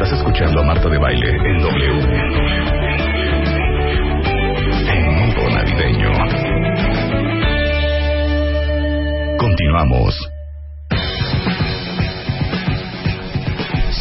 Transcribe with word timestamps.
Estás 0.00 0.16
escuchando 0.16 0.60
a 0.60 0.62
Marta 0.64 0.88
de 0.88 0.96
Baile 0.96 1.28
en 1.28 1.58
W. 1.58 2.00
En 4.86 5.04
modo 5.18 5.50
navideño. 5.50 6.12
Continuamos. 9.38 10.14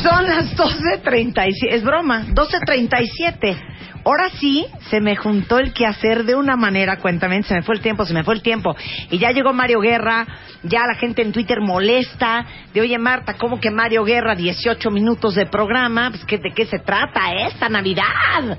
Son 0.04 0.28
las 0.28 0.56
12.37. 0.56 1.54
Es 1.72 1.84
broma, 1.84 2.28
12.37. 2.28 3.77
Ahora 4.08 4.30
sí, 4.40 4.66
se 4.90 5.02
me 5.02 5.18
juntó 5.18 5.60
el 5.60 5.74
quehacer 5.74 6.24
de 6.24 6.34
una 6.34 6.56
manera, 6.56 6.96
cuéntame, 6.96 7.44
se 7.44 7.54
me 7.56 7.62
fue 7.62 7.76
el 7.76 7.82
tiempo, 7.82 8.06
se 8.06 8.14
me 8.14 8.24
fue 8.24 8.36
el 8.36 8.42
tiempo. 8.42 8.74
Y 9.12 9.18
ya 9.18 9.32
llegó 9.32 9.52
Mario 9.52 9.82
Guerra, 9.82 10.26
ya 10.64 10.86
la 10.88 10.96
gente 10.96 11.22
en 11.22 11.34
Twitter 11.34 11.60
molesta, 11.60 12.46
de 12.74 12.80
oye 12.80 12.98
Marta, 12.98 13.34
¿cómo 13.34 13.60
que 13.60 13.70
Mario 13.70 14.06
Guerra, 14.06 14.34
18 14.34 14.92
minutos 14.92 15.36
de 15.36 15.46
programa? 15.48 16.10
Pues 16.12 16.24
¿qué- 16.24 16.38
¿de 16.38 16.54
qué 16.56 16.66
se 16.66 16.80
trata 16.80 17.34
esta 17.48 17.68
Navidad? 17.68 18.58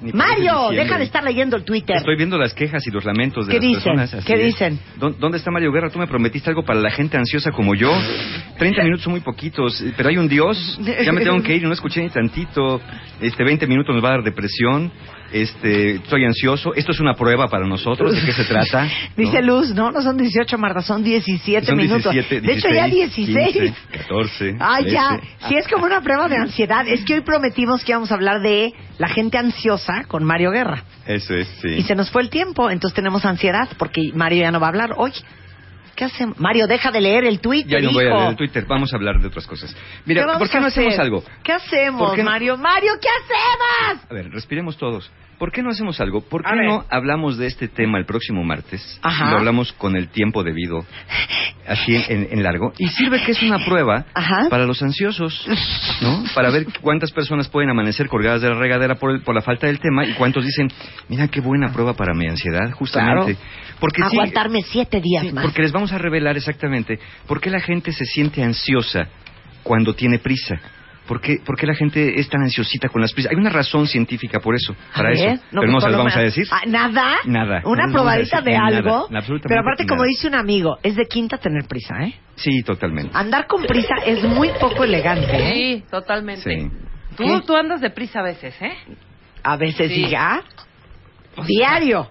Mario, 0.00 0.70
deja 0.70 0.96
de 0.98 1.04
estar 1.04 1.24
leyendo 1.24 1.56
el 1.56 1.64
Twitter. 1.64 1.96
Estoy 1.96 2.16
viendo 2.16 2.38
las 2.38 2.54
quejas 2.54 2.86
y 2.86 2.90
los 2.90 3.04
lamentos 3.04 3.46
de 3.46 3.52
¿Qué 3.52 3.58
las 3.58 3.66
dicen? 3.66 3.82
personas. 3.96 4.14
así 4.14 4.26
¿Qué 4.26 4.34
es. 4.34 4.44
dicen? 4.46 4.78
¿Dó- 4.96 5.10
¿Dónde 5.10 5.38
está 5.38 5.50
Mario 5.50 5.72
Guerra? 5.72 5.90
Tú 5.90 5.98
me 5.98 6.06
prometiste 6.06 6.50
algo 6.50 6.64
para 6.64 6.78
la 6.80 6.90
gente 6.90 7.16
ansiosa 7.16 7.50
como 7.50 7.74
yo. 7.74 7.90
30 8.58 8.82
minutos 8.84 9.02
son 9.04 9.12
muy 9.12 9.20
poquitos, 9.20 9.82
pero 9.96 10.08
hay 10.08 10.16
un 10.16 10.28
Dios. 10.28 10.78
Ya 11.04 11.12
me 11.12 11.22
tengo 11.22 11.42
que 11.42 11.56
ir 11.56 11.62
y 11.62 11.66
no 11.66 11.72
escuché 11.72 12.00
ni 12.02 12.10
tantito. 12.10 12.80
Este, 13.20 13.42
20 13.44 13.66
minutos 13.66 13.94
nos 13.94 14.04
va 14.04 14.08
a 14.08 14.12
dar 14.12 14.22
depresión. 14.22 14.90
Este, 15.32 15.96
estoy 15.96 16.24
ansioso. 16.24 16.74
Esto 16.74 16.92
es 16.92 17.00
una 17.00 17.14
prueba 17.14 17.48
para 17.48 17.66
nosotros. 17.66 18.14
¿De 18.14 18.20
qué 18.24 18.32
se 18.32 18.44
trata? 18.44 18.84
¿No? 19.16 19.24
Dice 19.24 19.42
Luz, 19.42 19.74
no, 19.74 19.90
no 19.90 20.02
son 20.02 20.16
18, 20.16 20.56
Marta, 20.58 20.80
son 20.82 21.02
17 21.02 21.66
Son 21.66 21.76
minutos. 21.76 22.12
17, 22.12 22.46
de 22.46 22.52
hecho, 22.52 22.68
ya 22.68 22.86
16, 22.86 23.26
16. 23.26 23.74
15, 23.90 23.98
14. 23.98 24.56
Ay, 24.60 24.90
ya. 24.90 25.18
13. 25.18 25.48
Si 25.48 25.56
es 25.56 25.68
como 25.68 25.84
una 25.84 26.00
prueba 26.00 26.28
de 26.28 26.36
ansiedad. 26.36 26.86
Es 26.88 27.04
que 27.04 27.14
hoy 27.14 27.20
prometimos 27.20 27.84
que 27.84 27.92
íbamos 27.92 28.10
a 28.10 28.14
hablar 28.14 28.40
de 28.40 28.72
la 28.98 29.08
gente 29.08 29.38
ansiosa 29.38 30.04
con 30.08 30.24
Mario 30.24 30.50
Guerra. 30.50 30.84
Eso 31.06 31.34
es, 31.34 31.48
sí. 31.62 31.68
Y 31.68 31.82
se 31.82 31.94
nos 31.94 32.10
fue 32.10 32.22
el 32.22 32.30
tiempo, 32.30 32.70
entonces 32.70 32.94
tenemos 32.94 33.24
ansiedad 33.24 33.68
porque 33.78 34.10
Mario 34.14 34.42
ya 34.42 34.50
no 34.50 34.60
va 34.60 34.66
a 34.66 34.70
hablar 34.70 34.94
hoy. 34.96 35.12
¿Qué 35.98 36.04
hacemos? 36.04 36.38
Mario, 36.38 36.68
deja 36.68 36.92
de 36.92 37.00
leer 37.00 37.24
el 37.24 37.40
Twitter, 37.40 37.80
Ya 37.82 37.84
no 37.88 37.92
voy 37.92 38.04
a 38.06 38.14
leer 38.14 38.28
el 38.28 38.36
Twitter, 38.36 38.64
vamos 38.68 38.92
a 38.92 38.96
hablar 38.96 39.18
de 39.20 39.26
otras 39.26 39.48
cosas. 39.48 39.76
Mira, 40.06 40.38
¿por 40.38 40.48
qué 40.48 40.60
no 40.60 40.66
hacemos 40.68 40.96
algo? 40.96 41.24
¿Qué 41.42 41.50
hacemos, 41.52 42.00
¿Por 42.10 42.14
qué 42.16 42.22
no- 42.22 42.30
Mario? 42.30 42.56
Mario, 42.56 42.92
¿qué 43.02 43.08
hacemos? 43.08 44.04
A 44.08 44.14
ver, 44.14 44.30
respiremos 44.30 44.76
todos. 44.78 45.10
¿Por 45.40 45.50
qué 45.52 45.60
no 45.62 45.70
hacemos 45.70 46.00
algo? 46.00 46.20
¿Por 46.20 46.42
qué 46.44 46.50
no 46.66 46.84
hablamos 46.90 47.36
de 47.38 47.46
este 47.48 47.66
tema 47.68 47.98
el 47.98 48.06
próximo 48.06 48.42
martes? 48.44 48.98
Ajá. 49.02 49.30
Lo 49.32 49.38
hablamos 49.38 49.72
con 49.72 49.96
el 49.96 50.08
tiempo 50.08 50.42
debido, 50.44 50.84
así 51.66 51.94
en, 52.08 52.28
en 52.32 52.42
largo. 52.42 52.72
Y 52.78 52.88
sirve 52.88 53.22
que 53.24 53.32
es 53.32 53.42
una 53.42 53.64
prueba 53.64 54.04
Ajá. 54.14 54.48
para 54.50 54.64
los 54.66 54.82
ansiosos, 54.82 55.46
¿no? 56.00 56.24
Para 56.34 56.50
ver 56.50 56.66
cuántas 56.80 57.12
personas 57.12 57.48
pueden 57.48 57.70
amanecer 57.70 58.08
colgadas 58.08 58.42
de 58.42 58.48
la 58.48 58.56
regadera 58.56 58.96
por, 58.96 59.12
el- 59.12 59.20
por 59.22 59.32
la 59.34 59.42
falta 59.42 59.66
del 59.68 59.78
tema 59.78 60.04
y 60.04 60.12
cuántos 60.14 60.44
dicen, 60.44 60.68
mira 61.08 61.28
qué 61.28 61.40
buena 61.40 61.72
prueba 61.72 61.94
para 61.94 62.14
mi 62.14 62.26
ansiedad, 62.26 62.72
justamente. 62.72 63.36
Porque 63.80 64.02
sí, 64.10 64.16
Aguantarme 64.16 64.62
siete 64.62 65.00
días 65.00 65.24
Sí, 65.26 65.32
más. 65.32 65.44
porque 65.44 65.62
les 65.62 65.72
vamos 65.72 65.92
a 65.92 65.98
revelar 65.98 66.36
exactamente 66.36 66.98
por 67.26 67.40
qué 67.40 67.50
la 67.50 67.60
gente 67.60 67.92
se 67.92 68.04
siente 68.04 68.42
ansiosa 68.42 69.08
cuando 69.62 69.94
tiene 69.94 70.18
prisa. 70.18 70.58
¿Por 71.06 71.22
qué, 71.22 71.36
por 71.42 71.56
qué 71.56 71.66
la 71.66 71.74
gente 71.74 72.20
es 72.20 72.28
tan 72.28 72.42
ansiosita 72.42 72.90
con 72.90 73.00
las 73.00 73.14
prisas? 73.14 73.32
Hay 73.32 73.38
una 73.38 73.48
razón 73.48 73.86
científica 73.86 74.40
por 74.40 74.54
eso, 74.54 74.74
A 74.92 74.96
para 74.96 75.08
ver, 75.08 75.28
eso. 75.28 75.42
pero 75.48 75.62
pues 75.62 75.72
no 75.72 75.80
se 75.80 75.88
las 75.88 75.96
vamos 75.96 76.16
a 76.16 76.20
decir. 76.20 76.46
Ah, 76.50 76.60
¿Nada? 76.66 77.16
Nada. 77.24 77.62
Una 77.64 77.86
No 77.86 77.92
probadita 77.94 78.42
de 78.42 78.52
nada, 78.52 78.66
algo. 78.76 78.96
absolutamente 79.04 79.48
pero 79.48 79.60
aparte, 79.62 79.86
como 79.86 80.02
dice 80.04 80.28
un 80.28 80.34
amigo, 80.34 80.76
es 80.82 80.96
de 80.96 81.06
quinta 81.06 81.38
tener 81.38 81.64
prisa, 81.66 81.94
¿eh? 82.02 82.14
Sí, 82.34 82.62
totalmente. 82.62 83.10
Andar 83.14 83.46
con 83.46 83.62
prisa 83.62 83.94
es 84.04 84.22
muy 84.22 84.50
poco 84.60 84.84
elegante, 84.84 85.34
¿eh? 85.34 85.54
Sí, 85.54 85.84
totalmente. 85.90 86.42
Sí. 86.60 86.68
Tú, 87.16 87.40
tú 87.40 87.56
andas 87.56 87.80
deprisa 87.80 88.20
a 88.20 88.24
veces, 88.24 88.54
¿eh? 88.60 88.74
A 89.44 89.56
veces 89.56 89.88
Sí. 89.90 90.04
diga, 90.04 90.42
diario. 91.46 92.10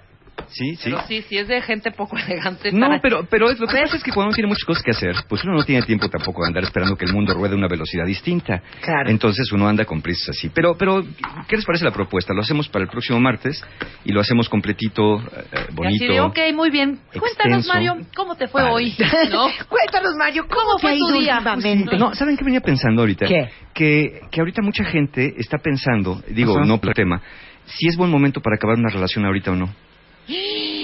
Sí, 0.49 0.75
sí. 0.75 0.81
Pero 0.85 1.01
sí, 1.07 1.21
sí 1.23 1.37
es 1.37 1.47
de 1.47 1.61
gente 1.61 1.91
poco 1.91 2.17
elegante. 2.17 2.71
No, 2.71 2.87
pero, 3.01 3.25
pero 3.29 3.49
es- 3.49 3.59
lo 3.59 3.67
que 3.67 3.73
ver. 3.73 3.83
pasa 3.83 3.97
es 3.97 4.03
que 4.03 4.11
cuando 4.11 4.29
uno 4.29 4.35
tiene 4.35 4.47
muchas 4.47 4.65
cosas 4.65 4.81
que 4.83 4.91
hacer, 4.91 5.15
pues 5.27 5.43
uno 5.43 5.53
no 5.53 5.63
tiene 5.63 5.81
tiempo 5.85 6.09
tampoco 6.09 6.41
de 6.43 6.47
andar 6.47 6.63
esperando 6.63 6.95
que 6.95 7.05
el 7.05 7.13
mundo 7.13 7.33
ruede 7.33 7.53
a 7.53 7.57
una 7.57 7.67
velocidad 7.67 8.05
distinta. 8.05 8.61
Claro. 8.81 9.09
Entonces 9.09 9.51
uno 9.51 9.67
anda 9.67 9.85
con 9.85 10.01
prisas 10.01 10.29
así. 10.29 10.49
Pero, 10.49 10.75
pero, 10.77 11.03
¿qué 11.47 11.55
les 11.57 11.65
parece 11.65 11.83
la 11.85 11.91
propuesta? 11.91 12.33
Lo 12.33 12.41
hacemos 12.41 12.67
para 12.69 12.83
el 12.83 12.89
próximo 12.89 13.19
martes 13.19 13.63
y 14.05 14.11
lo 14.11 14.21
hacemos 14.21 14.47
completito, 14.49 15.19
eh, 15.19 15.23
eh, 15.51 15.65
Y 15.69 15.73
bonito. 15.75 16.05
así 16.05 16.13
de, 16.13 16.21
ok, 16.21 16.37
muy 16.55 16.69
bien. 16.69 16.99
Cuéntanos. 17.19 17.67
Mario, 17.67 17.97
¿cómo 18.15 18.35
te 18.35 18.47
fue 18.47 18.63
hoy? 18.63 18.95
¿No? 19.31 19.47
Cuéntanos, 19.67 20.13
Mario, 20.17 20.45
¿cómo, 20.47 20.61
¿Cómo 20.61 20.75
te 20.77 20.81
fue 20.81 20.97
tu 20.97 21.19
día? 21.19 21.35
últimamente? 21.37 21.97
No, 21.97 22.13
¿saben 22.15 22.37
qué 22.37 22.43
venía 22.45 22.61
pensando 22.61 23.01
ahorita? 23.01 23.25
¿Qué? 23.27 23.49
Que, 23.73 24.21
que 24.31 24.39
ahorita 24.39 24.61
mucha 24.61 24.83
gente 24.85 25.33
está 25.37 25.57
pensando, 25.57 26.21
digo, 26.29 26.57
Ajá. 26.57 26.65
no 26.65 26.79
por 26.79 26.93
tema, 26.93 27.21
si 27.65 27.87
es 27.87 27.95
buen 27.97 28.09
momento 28.09 28.41
para 28.41 28.55
acabar 28.55 28.77
una 28.77 28.89
relación 28.89 29.25
ahorita 29.25 29.51
o 29.51 29.55
no. 29.55 29.69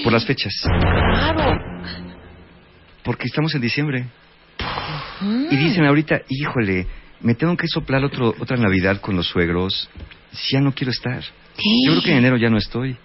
Por 0.04 0.14
las 0.14 0.26
fechas. 0.26 0.54
Claro. 0.64 1.60
Porque 3.04 3.26
estamos 3.28 3.54
en 3.56 3.62
diciembre. 3.62 4.06
Y 5.52 5.56
dicen 5.56 5.86
ahorita, 5.86 6.22
híjole, 6.30 6.88
me 7.22 7.36
tengo 7.36 7.56
que 7.58 7.68
soplar 7.68 8.04
otro, 8.04 8.34
otra 8.40 8.58
Navidad 8.58 9.00
con 9.02 9.16
los 9.16 9.28
suegros. 9.28 9.90
Si 10.32 10.54
ya 10.56 10.62
no 10.62 10.74
quiero 10.74 10.92
estar. 10.92 11.22
Yo 11.22 11.92
creo 11.92 12.02
que 12.04 12.12
en 12.12 12.18
enero 12.18 12.38
ya 12.38 12.50
no 12.50 12.58
estoy. 12.58 12.96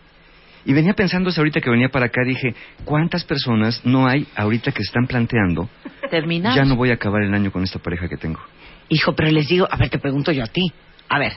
Y 0.65 0.73
venía 0.73 0.93
pensando 0.95 1.31
ahorita 1.37 1.61
que 1.61 1.71
venía 1.71 1.89
para 1.89 2.07
acá, 2.07 2.23
dije, 2.27 2.55
¿cuántas 2.85 3.25
personas 3.25 3.85
no 3.85 4.07
hay 4.07 4.27
ahorita 4.37 4.73
que 4.73 4.83
están 4.83 5.07
planteando, 5.07 5.69
Terminamos. 6.11 6.57
ya 6.57 6.65
no 6.65 6.77
voy 6.77 6.91
a 6.91 6.95
acabar 6.95 7.23
el 7.23 7.33
año 7.33 7.51
con 7.51 7.63
esta 7.65 7.79
pareja 7.79 8.09
que 8.09 8.17
tengo? 8.17 8.41
Hijo, 8.89 9.15
pero 9.15 9.31
les 9.31 9.49
digo, 9.49 9.67
a 9.71 9.77
ver, 9.77 9.89
te 9.89 9.99
pregunto 9.99 10.31
yo 10.33 10.43
a 10.43 10.47
ti. 10.47 10.63
A 11.09 11.19
ver, 11.19 11.33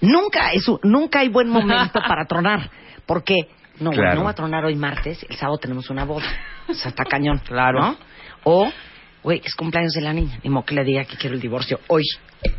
nunca 0.00 0.50
es 0.52 0.66
un- 0.68 0.78
nunca 0.82 1.20
hay 1.20 1.28
buen 1.28 1.48
momento 1.48 2.00
para 2.06 2.26
tronar, 2.26 2.70
porque 3.06 3.48
no, 3.80 3.90
Claro. 3.90 4.16
no 4.20 4.24
va 4.24 4.30
a 4.30 4.34
tronar 4.34 4.64
hoy 4.64 4.76
martes, 4.76 5.24
el 5.28 5.36
sábado 5.36 5.58
tenemos 5.58 5.88
una 5.90 6.04
boda. 6.04 6.26
O 6.68 6.74
sea, 6.74 6.90
está 6.90 7.04
cañón, 7.04 7.38
Claro. 7.46 7.80
¿no? 7.80 7.96
O, 8.44 8.70
güey, 9.22 9.40
es 9.44 9.54
cumpleaños 9.54 9.92
de 9.92 10.00
la 10.02 10.12
niña, 10.12 10.38
ni 10.42 10.50
modo 10.50 10.64
que 10.64 10.74
le 10.74 10.84
diga 10.84 11.04
que 11.04 11.16
quiero 11.16 11.34
el 11.34 11.40
divorcio 11.40 11.80
hoy, 11.88 12.02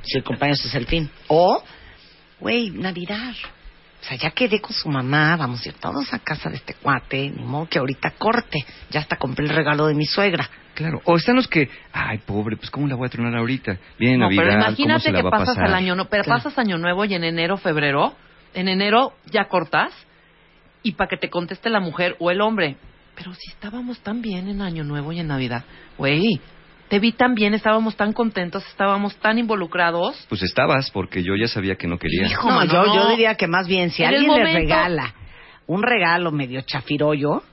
si 0.03 0.17
el 0.17 0.23
cumpleaños 0.23 0.63
es 0.65 0.75
el 0.75 0.85
fin. 0.85 1.09
O, 1.27 1.63
güey, 2.39 2.69
Navidad. 2.71 3.33
O 3.99 4.03
sea, 4.03 4.15
ya 4.17 4.29
quedé 4.31 4.61
con 4.61 4.73
su 4.73 4.89
mamá, 4.89 5.35
vamos 5.37 5.65
a 5.65 5.69
ir 5.69 5.75
todos 5.75 6.13
a 6.13 6.19
casa 6.19 6.49
de 6.49 6.57
este 6.57 6.75
cuate, 6.75 7.29
ni 7.31 7.43
modo 7.43 7.67
que 7.67 7.79
ahorita 7.79 8.11
corte. 8.11 8.63
Ya 8.91 8.99
hasta 8.99 9.15
compré 9.17 9.45
el 9.45 9.49
regalo 9.49 9.87
de 9.87 9.95
mi 9.95 10.05
suegra. 10.05 10.47
Claro. 10.75 11.01
O 11.05 11.17
están 11.17 11.35
los 11.35 11.47
que, 11.47 11.67
ay, 11.91 12.19
pobre, 12.19 12.55
pues 12.57 12.69
¿cómo 12.69 12.87
la 12.87 12.95
voy 12.95 13.07
a 13.07 13.09
tronar 13.09 13.35
ahorita? 13.35 13.77
Viene 13.97 14.17
No, 14.17 14.25
Navidad, 14.25 14.43
pero 14.43 14.53
¿cómo 14.55 14.67
imagínate 14.67 15.01
se 15.05 15.11
la 15.11 15.17
que 15.17 15.23
va 15.23 15.31
pasas 15.31 15.57
al 15.57 15.73
año, 15.73 15.95
no, 15.95 16.05
pero 16.05 16.23
Claro. 16.23 16.43
pasas 16.43 16.57
año 16.59 16.77
nuevo 16.77 17.03
y 17.05 17.15
en 17.15 17.23
enero, 17.23 17.57
febrero, 17.57 18.13
en 18.53 18.67
enero 18.67 19.13
ya 19.31 19.45
cortas 19.45 19.91
y 20.87 20.91
para 20.93 21.07
que 21.09 21.17
te 21.17 21.29
conteste 21.29 21.69
la 21.69 21.79
mujer 21.79 22.15
o 22.19 22.31
el 22.31 22.41
hombre. 22.41 22.77
Pero 23.15 23.33
si 23.33 23.49
estábamos 23.51 23.99
tan 23.99 24.21
bien 24.21 24.47
en 24.47 24.61
año 24.61 24.83
nuevo 24.83 25.11
y 25.11 25.19
en 25.19 25.27
Navidad, 25.27 25.63
güey, 25.97 26.39
te 26.87 26.99
vi 26.99 27.11
tan 27.11 27.33
bien, 27.35 27.53
estábamos 27.53 27.95
tan 27.97 28.13
contentos, 28.13 28.65
estábamos 28.67 29.15
tan 29.17 29.37
involucrados. 29.39 30.25
Pues 30.29 30.43
estabas, 30.43 30.89
porque 30.91 31.23
yo 31.23 31.35
ya 31.35 31.47
sabía 31.47 31.75
que 31.75 31.87
no 31.87 31.97
quería. 31.97 32.27
Hijo, 32.27 32.49
No, 32.49 32.63
yo, 32.65 32.85
no. 32.85 32.95
yo 32.95 33.09
diría 33.09 33.35
que 33.35 33.47
más 33.47 33.67
bien 33.67 33.89
si 33.89 34.03
En 34.03 34.09
alguien 34.09 34.31
le 34.31 34.37
momento- 34.39 34.59
regala 34.59 35.13
un 35.65 35.83
regalo 35.83 36.31
medio 36.31 36.61
chafirollo, 36.61 37.43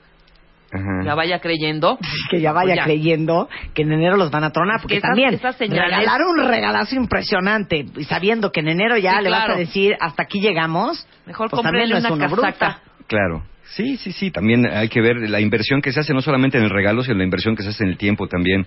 Ajá. 0.71 1.05
Ya 1.05 1.15
vaya 1.15 1.39
creyendo. 1.39 1.97
que 2.31 2.41
ya 2.41 2.51
vaya 2.51 2.65
Pues 2.73 2.77
ya. 2.77 2.83
creyendo 2.83 3.47
que 3.73 3.83
en 3.83 3.93
enero 3.93 4.17
los 4.17 4.29
van 4.31 4.43
a 4.43 4.51
tronar, 4.51 4.81
porque 4.81 4.97
esas- 4.97 5.09
también 5.09 5.33
esas 5.35 5.55
señales- 5.57 5.97
regalar 5.99 6.21
un 6.23 6.47
regalazo 6.47 6.95
impresionante 6.95 7.85
y 7.95 8.03
sabiendo 8.05 8.51
que 8.51 8.59
en 8.61 8.69
enero 8.69 8.97
ya 8.97 9.17
Sí, 9.19 9.23
le 9.23 9.29
vas 9.29 9.49
a 9.49 9.55
decir 9.55 9.95
hasta 10.01 10.23
aquí 10.23 10.41
llegamos, 10.41 11.07
Mejor 11.25 11.49
pues 11.49 11.61
también 11.61 11.89
no 11.89 11.97
es 11.97 12.03
una 12.05 12.13
uno 12.13 12.23
casaca. 12.23 12.35
bruta. 12.41 12.81
Claro. 13.07 13.43
Sí, 13.75 13.97
sí, 13.97 14.11
sí. 14.11 14.31
También 14.31 14.65
hay 14.67 14.89
que 14.89 15.01
ver 15.01 15.17
la 15.29 15.41
inversión 15.41 15.81
que 15.81 15.91
se 15.91 15.99
hace, 15.99 16.13
no 16.13 16.21
solamente 16.21 16.57
en 16.57 16.63
el 16.63 16.69
regalo, 16.69 17.03
sino 17.03 17.17
la 17.17 17.23
inversión 17.23 17.55
que 17.55 17.63
se 17.63 17.69
hace 17.69 17.83
en 17.83 17.89
el 17.89 17.97
tiempo 17.97 18.27
también 18.27 18.65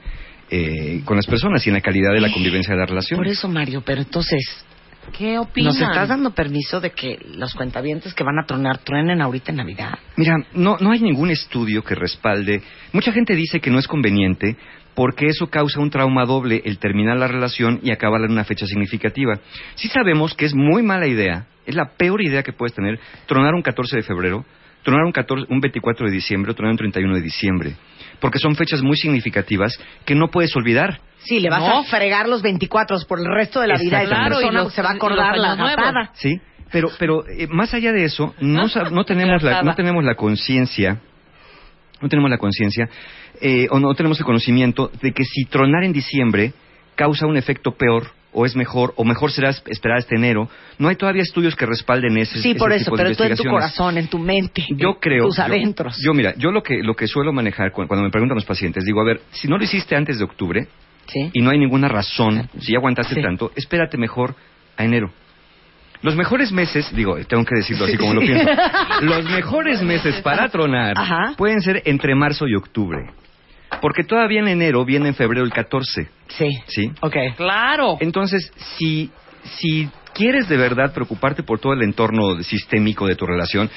eh, 0.50 1.02
con 1.04 1.16
las 1.16 1.26
personas 1.26 1.64
y 1.66 1.70
en 1.70 1.74
la 1.74 1.80
calidad 1.80 2.12
de 2.12 2.20
la 2.20 2.32
convivencia 2.32 2.74
de 2.74 2.80
la 2.80 2.86
relación. 2.86 3.18
Por 3.18 3.28
eso, 3.28 3.48
Mario, 3.48 3.82
pero 3.84 4.00
entonces, 4.00 4.64
¿Qué 5.16 5.38
opinan? 5.38 5.72
¿nos 5.72 5.80
estás 5.80 6.08
dando 6.08 6.30
permiso 6.30 6.80
de 6.80 6.90
que 6.90 7.18
los 7.36 7.54
cuentavientes 7.54 8.12
que 8.14 8.24
van 8.24 8.38
a 8.38 8.46
tronar 8.46 8.78
truenen 8.78 9.22
ahorita 9.22 9.52
en 9.52 9.56
Navidad? 9.56 9.98
Mira, 10.16 10.36
no, 10.52 10.76
no 10.78 10.90
hay 10.90 11.00
ningún 11.00 11.30
estudio 11.30 11.82
que 11.82 11.94
respalde. 11.94 12.62
Mucha 12.92 13.12
gente 13.12 13.34
dice 13.34 13.60
que 13.60 13.70
no 13.70 13.78
es 13.78 13.86
conveniente 13.86 14.56
porque 14.98 15.26
eso 15.28 15.46
causa 15.46 15.78
un 15.78 15.90
trauma 15.90 16.24
doble 16.24 16.60
el 16.64 16.80
terminar 16.80 17.16
la 17.18 17.28
relación 17.28 17.78
y 17.84 17.92
acabarla 17.92 18.26
en 18.26 18.32
una 18.32 18.42
fecha 18.42 18.66
significativa. 18.66 19.38
Sí 19.76 19.86
sabemos 19.86 20.34
que 20.34 20.44
es 20.44 20.54
muy 20.56 20.82
mala 20.82 21.06
idea, 21.06 21.46
es 21.66 21.76
la 21.76 21.90
peor 21.96 22.20
idea 22.20 22.42
que 22.42 22.52
puedes 22.52 22.74
tener, 22.74 22.98
tronar 23.26 23.54
un 23.54 23.62
14 23.62 23.94
de 23.98 24.02
febrero, 24.02 24.44
tronar 24.82 25.04
un, 25.04 25.12
14 25.12 25.46
un 25.50 25.60
24 25.60 26.06
de 26.06 26.12
diciembre, 26.12 26.50
o 26.50 26.54
tronar 26.56 26.72
un 26.72 26.78
31 26.78 27.14
de 27.14 27.20
diciembre, 27.22 27.76
porque 28.18 28.40
son 28.40 28.56
fechas 28.56 28.82
muy 28.82 28.96
significativas 28.96 29.78
que 30.04 30.16
no 30.16 30.30
puedes 30.32 30.54
olvidar. 30.56 31.00
Sí, 31.18 31.38
le 31.38 31.48
vas 31.48 31.60
No. 31.60 31.78
a 31.78 31.84
fregar 31.84 32.28
los 32.28 32.42
24 32.42 32.96
por 33.08 33.20
el 33.20 33.26
resto 33.32 33.60
de 33.60 33.68
la 33.68 33.78
vida 33.78 34.00
Claro, 34.04 34.40
y 34.40 34.42
persona 34.42 34.62
los- 34.64 34.72
se 34.74 34.82
va 34.82 34.88
a 34.90 34.94
acordar 34.94 35.38
la 35.38 35.54
gatada. 35.54 36.10
¿sí? 36.14 36.40
Pero, 36.72 36.88
pero 36.98 37.24
eh, 37.28 37.46
más 37.48 37.72
allá 37.72 37.92
de 37.92 38.02
eso, 38.02 38.34
no 38.40 38.68
tenemos 39.04 39.44
la, 39.44 39.62
no 39.62 39.76
tenemos 39.76 40.02
la 40.02 40.16
conciencia, 40.16 40.98
no 42.00 42.08
tenemos 42.08 42.30
la 42.30 42.38
conciencia, 42.38 42.88
eh, 43.40 43.66
o 43.70 43.78
no 43.78 43.94
tenemos 43.94 44.18
el 44.18 44.24
conocimiento 44.26 44.90
de 45.02 45.12
que 45.12 45.24
si 45.24 45.44
tronar 45.44 45.84
en 45.84 45.92
diciembre 45.92 46.52
causa 46.94 47.26
un 47.26 47.36
efecto 47.36 47.72
peor, 47.72 48.10
o 48.30 48.44
es 48.44 48.54
mejor, 48.54 48.92
o 48.96 49.04
mejor 49.04 49.32
será 49.32 49.48
es- 49.50 49.62
esperar 49.66 49.98
hasta 49.98 50.14
enero. 50.14 50.48
No 50.78 50.88
hay 50.88 50.96
todavía 50.96 51.22
estudios 51.22 51.56
que 51.56 51.64
respalden 51.64 52.18
ese, 52.18 52.38
Sí, 52.40 52.50
ese 52.50 52.58
por 52.58 52.72
eso, 52.72 52.84
tipo 52.84 52.96
de 52.98 53.02
pero 53.04 53.16
tú 53.16 53.22
en 53.24 53.36
tu 53.36 53.44
corazón, 53.44 53.96
en 53.98 54.06
tu 54.08 54.18
mente, 54.18 54.66
Yo 54.70 54.90
en 54.90 54.94
creo. 55.00 55.24
tus 55.26 55.36
yo- 55.38 55.42
adentros. 55.44 55.96
Yo, 56.04 56.12
mira, 56.12 56.34
yo 56.36 56.50
lo 56.52 56.62
que, 56.62 56.82
lo 56.82 56.94
que 56.94 57.06
suelo 57.08 57.32
manejar 57.32 57.72
cu- 57.72 57.86
cuando 57.86 58.04
me 58.04 58.10
preguntan 58.10 58.34
los 58.36 58.44
pacientes, 58.44 58.84
digo, 58.84 59.00
a 59.00 59.04
ver, 59.04 59.22
si 59.30 59.48
no 59.48 59.56
lo 59.56 59.64
hiciste 59.64 59.96
antes 59.96 60.18
de 60.18 60.24
octubre 60.24 60.68
sí. 61.06 61.30
y 61.32 61.40
no 61.40 61.50
hay 61.50 61.58
ninguna 61.58 61.88
razón, 61.88 62.48
si 62.60 62.72
ya 62.72 62.78
aguantaste 62.78 63.14
Sí. 63.14 63.22
tanto, 63.22 63.50
espérate 63.56 63.96
mejor 63.96 64.34
a 64.76 64.84
enero. 64.84 65.10
Los 66.02 66.14
mejores 66.16 66.52
meses, 66.52 66.94
digo, 66.94 67.16
tengo 67.26 67.44
que 67.44 67.56
decirlo 67.56 67.84
así 67.86 67.96
como 67.96 68.14
lo 68.14 68.20
pienso, 68.20 68.44
los 69.02 69.24
mejores 69.30 69.82
meses 69.82 70.20
para 70.22 70.48
tronar 70.48 70.94
Ajá. 70.96 71.34
pueden 71.36 71.60
ser 71.60 71.82
entre 71.86 72.14
marzo 72.14 72.46
y 72.46 72.54
octubre. 72.54 73.10
Porque 73.80 74.02
todavía 74.04 74.40
en 74.40 74.48
enero 74.48 74.84
viene 74.84 75.08
en 75.08 75.14
febrero 75.14 75.44
el 75.44 75.52
14, 75.52 76.08
Sí. 76.28 76.48
¿sí? 76.68 76.92
Ok. 77.00 77.16
Claro. 77.36 77.96
Entonces, 78.00 78.50
si, 78.78 79.10
si 79.58 79.88
quieres 80.14 80.48
de 80.48 80.56
verdad 80.56 80.92
preocuparte 80.92 81.42
por 81.42 81.58
todo 81.58 81.72
el 81.74 81.82
entorno 81.82 82.42
sistémico 82.42 83.06
de 83.06 83.14
tu 83.14 83.26
relación, 83.26 83.68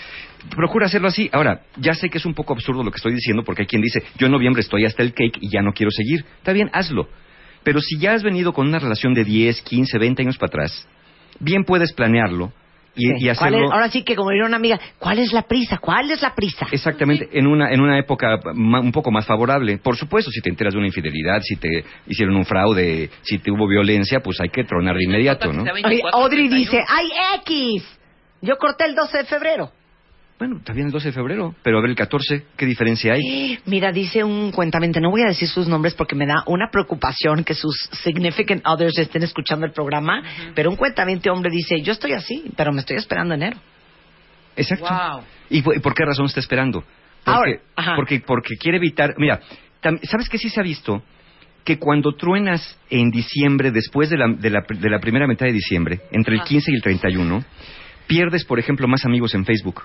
procura 0.55 0.85
hacerlo 0.87 1.07
así. 1.07 1.29
Ahora, 1.33 1.61
ya 1.77 1.93
sé 1.93 2.09
que 2.09 2.17
es 2.19 2.25
un 2.25 2.33
poco 2.33 2.53
absurdo 2.53 2.83
lo 2.83 2.91
que 2.91 2.97
estoy 2.97 3.13
diciendo 3.13 3.43
porque 3.43 3.63
hay 3.63 3.67
quien 3.67 3.81
dice, 3.81 4.03
yo 4.17 4.27
en 4.27 4.31
noviembre 4.31 4.61
estoy 4.61 4.85
hasta 4.85 5.03
el 5.03 5.13
cake 5.13 5.37
y 5.41 5.49
ya 5.49 5.61
no 5.61 5.73
quiero 5.73 5.91
seguir. 5.91 6.25
Está 6.37 6.53
bien, 6.53 6.69
hazlo. 6.73 7.07
Pero 7.63 7.79
si 7.79 7.99
ya 7.99 8.13
has 8.13 8.23
venido 8.23 8.53
con 8.53 8.67
una 8.67 8.79
relación 8.79 9.13
de 9.13 9.23
10, 9.23 9.61
15, 9.61 9.97
20 9.99 10.21
años 10.23 10.37
para 10.37 10.47
atrás, 10.47 10.87
bien 11.41 11.63
puedes 11.65 11.91
planearlo 11.93 12.51
y, 12.95 13.07
Sí. 13.07 13.13
y 13.19 13.19
¿Cuál 13.23 13.29
hacerlo... 13.31 13.65
es- 13.65 13.71
ahora 13.71 13.89
sí 13.89 14.03
que 14.03 14.15
como 14.15 14.31
diría 14.31 14.45
una 14.45 14.57
amiga, 14.57 14.77
¿cuál 14.99 15.19
es 15.19 15.31
la 15.31 15.43
prisa? 15.43 15.77
¿Cuál 15.77 16.11
es 16.11 16.21
la 16.21 16.35
prisa? 16.35 16.67
Exactamente, 16.71 17.29
en 17.31 17.47
una, 17.47 17.71
en 17.71 17.79
una 17.81 17.97
época 17.97 18.39
ma- 18.53 18.81
un 18.81 18.91
poco 18.91 19.11
más 19.11 19.25
favorable. 19.25 19.77
Por 19.77 19.95
supuesto, 19.95 20.29
si 20.29 20.41
te 20.41 20.49
enteras 20.49 20.73
de 20.73 20.77
una 20.79 20.87
infidelidad, 20.87 21.39
si 21.41 21.55
te 21.55 21.85
hicieron 22.07 22.35
un 22.35 22.45
fraude, 22.45 23.09
si 23.21 23.37
te 23.39 23.49
hubo 23.51 23.67
violencia, 23.67 24.19
pues 24.21 24.39
hay 24.41 24.49
que 24.49 24.63
tronar 24.65 24.95
de 24.97 25.03
inmediato, 25.05 25.53
¿no? 25.53 25.63
Oye, 25.63 26.01
Audrey 26.11 26.47
dice, 26.49 26.83
¡ay, 26.87 27.07
X! 27.45 27.99
Yo 28.41 28.57
corté 28.57 28.85
el 28.85 28.95
12 28.95 29.19
de 29.19 29.23
febrero. 29.25 29.71
Bueno, 30.41 30.57
está 30.57 30.73
bien 30.73 30.87
el 30.87 30.91
12 30.91 31.09
de 31.09 31.11
febrero, 31.13 31.53
pero 31.61 31.77
a 31.77 31.81
ver 31.81 31.91
el 31.91 31.95
14, 31.95 32.45
¿qué 32.57 32.65
diferencia 32.65 33.13
hay? 33.13 33.59
Mira, 33.67 33.91
dice 33.91 34.23
un 34.23 34.51
cuentamente, 34.51 34.99
no 34.99 35.11
voy 35.11 35.21
a 35.21 35.27
decir 35.27 35.47
sus 35.47 35.67
nombres 35.67 35.93
porque 35.93 36.15
me 36.15 36.25
da 36.25 36.43
una 36.47 36.71
preocupación 36.71 37.43
que 37.43 37.53
sus 37.53 37.75
significant 38.03 38.65
others 38.65 38.97
estén 38.97 39.21
escuchando 39.21 39.67
el 39.67 39.71
programa, 39.71 40.23
pero 40.55 40.71
un 40.71 40.77
cuentamente 40.77 41.29
hombre 41.29 41.51
dice, 41.51 41.83
yo 41.83 41.91
estoy 41.91 42.13
así, 42.13 42.45
pero 42.57 42.71
me 42.73 42.79
estoy 42.79 42.97
esperando 42.97 43.35
enero. 43.35 43.57
Exacto. 44.55 44.85
Wow. 44.89 45.23
¿Y, 45.51 45.61
por- 45.61 45.75
y 45.77 45.79
por 45.79 45.93
qué 45.93 46.05
razón 46.05 46.25
está 46.25 46.39
esperando? 46.39 46.79
Porque, 47.23 47.37
Ahora, 47.37 47.51
ajá. 47.75 47.93
porque, 47.95 48.19
porque 48.25 48.55
quiere 48.55 48.77
evitar... 48.79 49.13
Mira, 49.19 49.41
tam- 49.79 49.99
¿sabes 50.09 50.27
qué 50.27 50.39
sí 50.39 50.49
se 50.49 50.59
ha 50.59 50.63
visto? 50.63 51.03
Que 51.63 51.77
cuando 51.77 52.13
truenas 52.13 52.79
en 52.89 53.11
diciembre, 53.11 53.69
después 53.69 54.09
de 54.09 54.17
la, 54.17 54.25
de 54.27 54.49
la, 54.49 54.61
de 54.67 54.89
la 54.89 54.97
primera 54.99 55.27
mitad 55.27 55.45
de 55.45 55.53
diciembre, 55.53 56.01
entre 56.11 56.33
el 56.33 56.39
Ajá. 56.39 56.49
15 56.49 56.71
y 56.71 56.75
el 56.77 56.81
31, 56.81 57.43
pierdes, 58.07 58.43
por 58.43 58.57
ejemplo, 58.57 58.87
más 58.87 59.05
amigos 59.05 59.35
en 59.35 59.45
Facebook. 59.45 59.83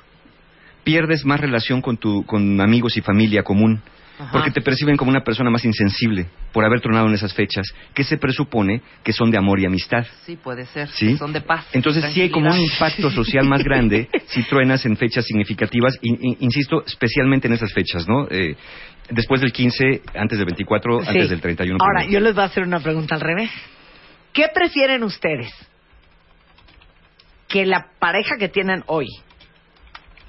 Pierdes 0.86 1.24
más 1.24 1.40
relación 1.40 1.82
con, 1.82 1.96
tu, 1.96 2.24
con 2.24 2.60
amigos 2.60 2.96
y 2.96 3.00
familia 3.00 3.42
común. 3.42 3.82
Ajá. 4.20 4.30
Porque 4.30 4.52
te 4.52 4.60
perciben 4.62 4.96
como 4.96 5.10
una 5.10 5.24
persona 5.24 5.50
más 5.50 5.64
insensible 5.64 6.26
por 6.52 6.64
haber 6.64 6.80
tronado 6.80 7.08
en 7.08 7.14
esas 7.14 7.34
fechas, 7.34 7.66
que 7.92 8.04
se 8.04 8.16
presupone 8.18 8.80
que 9.02 9.12
son 9.12 9.32
de 9.32 9.36
amor 9.36 9.58
y 9.58 9.66
amistad. 9.66 10.06
Sí, 10.24 10.36
puede 10.36 10.64
ser. 10.66 10.88
¿Sí? 10.90 11.16
Son 11.16 11.32
de 11.32 11.40
paz. 11.40 11.66
Entonces 11.72 12.04
sí 12.14 12.20
hay 12.20 12.30
como 12.30 12.48
un 12.48 12.60
impacto 12.60 13.10
social 13.20 13.46
más 13.46 13.64
grande 13.64 14.08
si 14.28 14.44
truenas 14.44 14.86
en 14.86 14.96
fechas 14.96 15.24
significativas, 15.26 15.98
insisto, 16.02 16.84
especialmente 16.86 17.48
en 17.48 17.54
esas 17.54 17.72
fechas, 17.74 18.06
¿no? 18.08 18.28
Eh, 18.30 18.54
después 19.10 19.40
del 19.40 19.52
15, 19.52 20.02
antes 20.14 20.38
del 20.38 20.46
24, 20.46 21.00
Sí. 21.02 21.08
antes 21.08 21.28
del 21.30 21.40
31. 21.40 21.78
Ahora, 21.82 22.00
primero. 22.02 22.12
yo 22.12 22.20
les 22.24 22.34
voy 22.36 22.42
a 22.44 22.46
hacer 22.46 22.62
una 22.62 22.78
pregunta 22.80 23.16
al 23.16 23.20
revés. 23.20 23.50
¿Qué 24.32 24.46
prefieren 24.54 25.02
ustedes? 25.02 25.52
Que 27.48 27.66
la 27.66 27.86
pareja 27.98 28.36
que 28.38 28.48
tienen 28.48 28.82
hoy, 28.86 29.08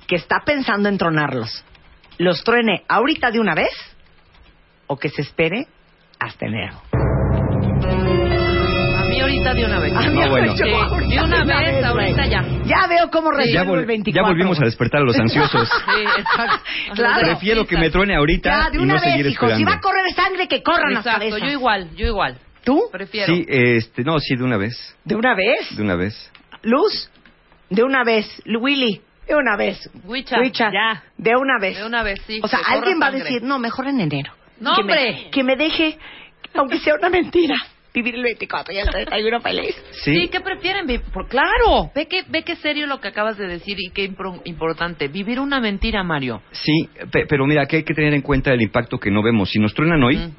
que 0.08 0.16
está 0.16 0.42
pensando 0.46 0.90
en 0.90 0.98
tronarlos, 0.98 1.64
los 2.18 2.44
truene 2.44 2.84
ahorita 2.88 3.30
de 3.32 3.40
una 3.40 3.54
vez 3.54 3.72
o 4.88 4.98
que 4.98 5.10
se 5.10 5.22
espere 5.22 5.68
hasta 6.20 6.46
enero. 6.46 6.82
A 8.98 9.06
mí 9.10 9.20
ahorita 9.22 9.54
de 9.54 9.66
una 9.66 9.80
vez. 9.80 9.94
A 9.96 10.02
mí 10.10 10.20
No, 10.20 10.30
bueno. 10.30 10.56
Sí, 10.56 10.64
de 10.64 11.20
una 11.22 11.44
vez, 11.44 11.84
ahorita 11.84 12.26
ya. 12.28 12.46
Ya 12.66 12.88
veo 12.88 13.10
cómo 13.12 13.32
resuelvo 13.32 13.76
el 13.76 13.86
24. 13.86 14.12
ya 14.24 14.28
volvimos 14.28 14.60
a 14.62 14.66
despertar 14.66 15.02
a 15.02 15.04
los 15.06 15.18
ansiosos. 15.18 15.70
Sí, 15.96 16.02
exacto. 16.20 16.64
Claro. 16.96 17.20
Prefiero 17.28 17.66
que 17.66 17.78
me 17.78 17.90
truene 17.90 18.16
ahorita 18.16 18.50
Ya, 18.50 18.70
de 18.70 18.78
y 18.78 18.82
una 18.82 18.96
no 18.96 19.02
vez, 19.02 19.12
seguir 19.12 19.28
hijos. 19.28 19.54
Si 19.56 19.64
va 19.64 19.74
a 19.74 19.80
correr 19.82 20.06
sangre, 20.16 20.48
que 20.48 20.62
corran 20.64 20.94
las 20.94 21.06
Exacto, 21.06 21.20
cabezas. 21.30 21.42
yo 21.42 21.52
igual, 21.52 21.90
yo 21.96 22.08
igual. 22.08 22.38
¿Tú? 22.64 22.82
Prefiero. 22.92 23.34
Sí, 23.34 23.46
este, 23.48 24.04
no, 24.04 24.20
sí, 24.20 24.36
de 24.36 24.44
una 24.44 24.58
vez, 24.58 24.76
¿De 25.06 25.16
una 25.16 25.34
vez? 25.36 25.76
de 25.76 25.82
una 25.84 25.96
vez. 25.96 26.32
Luz, 26.64 27.10
de 27.70 27.84
una 27.84 28.04
vez. 28.04 28.26
Willy, 28.46 29.02
de 29.28 29.36
una 29.36 29.56
vez. 29.58 29.90
Huicha, 30.06 30.40
Huicha, 30.40 30.72
ya. 30.72 31.04
de 31.18 31.36
una 31.36 31.60
vez. 31.60 31.78
De 31.78 31.86
una 31.86 32.04
vez, 32.04 32.20
sí. 32.28 32.40
O 32.44 32.48
sea, 32.48 32.60
alguien 32.66 33.00
va 33.02 33.08
a 33.08 33.12
decir, 33.12 33.42
no, 33.44 33.60
mejor 33.60 33.88
en 33.88 34.00
enero. 34.00 34.32
No, 34.60 34.76
que 34.76 34.84
Me, 34.84 34.94
hombre. 34.94 35.30
que 35.32 35.44
me 35.44 35.56
deje, 35.56 35.98
aunque 36.56 36.80
sea 36.80 36.96
una 36.96 37.10
mentira, 37.10 37.56
vivir 37.94 38.16
el 38.16 38.24
24 38.24 38.74
y 38.74 38.78
el 38.78 38.90
31 38.90 39.40
feliz. 39.42 39.76
Sí, 40.04 40.14
Sí, 40.16 40.28
¿qué 40.30 40.40
prefieren? 40.40 40.86
Por, 41.14 41.28
claro, 41.28 41.92
ve 41.96 42.08
que, 42.08 42.24
ve 42.28 42.44
que 42.44 42.56
serio 42.56 42.86
lo 42.88 43.00
que 43.00 43.08
acabas 43.08 43.38
de 43.38 43.48
decir 43.48 43.76
y 43.80 43.90
qué 43.92 44.10
impro- 44.10 44.42
importante. 44.46 45.08
Vivir 45.08 45.40
una 45.40 45.60
mentira, 45.60 46.04
Mario. 46.04 46.42
sí, 46.52 46.90
pe- 47.12 47.26
pero 47.28 47.46
mira, 47.46 47.66
que 47.66 47.78
hay 47.78 47.84
que 47.84 47.94
tener 47.94 48.14
en 48.14 48.22
cuenta 48.22 48.52
el 48.52 48.62
impacto 48.62 48.98
que 49.00 49.12
no 49.12 49.22
vemos. 49.24 49.50
Si 49.52 49.60
nos 49.60 49.74
truenan 49.74 50.04
hoy, 50.04 50.18
Mm. 50.18 50.32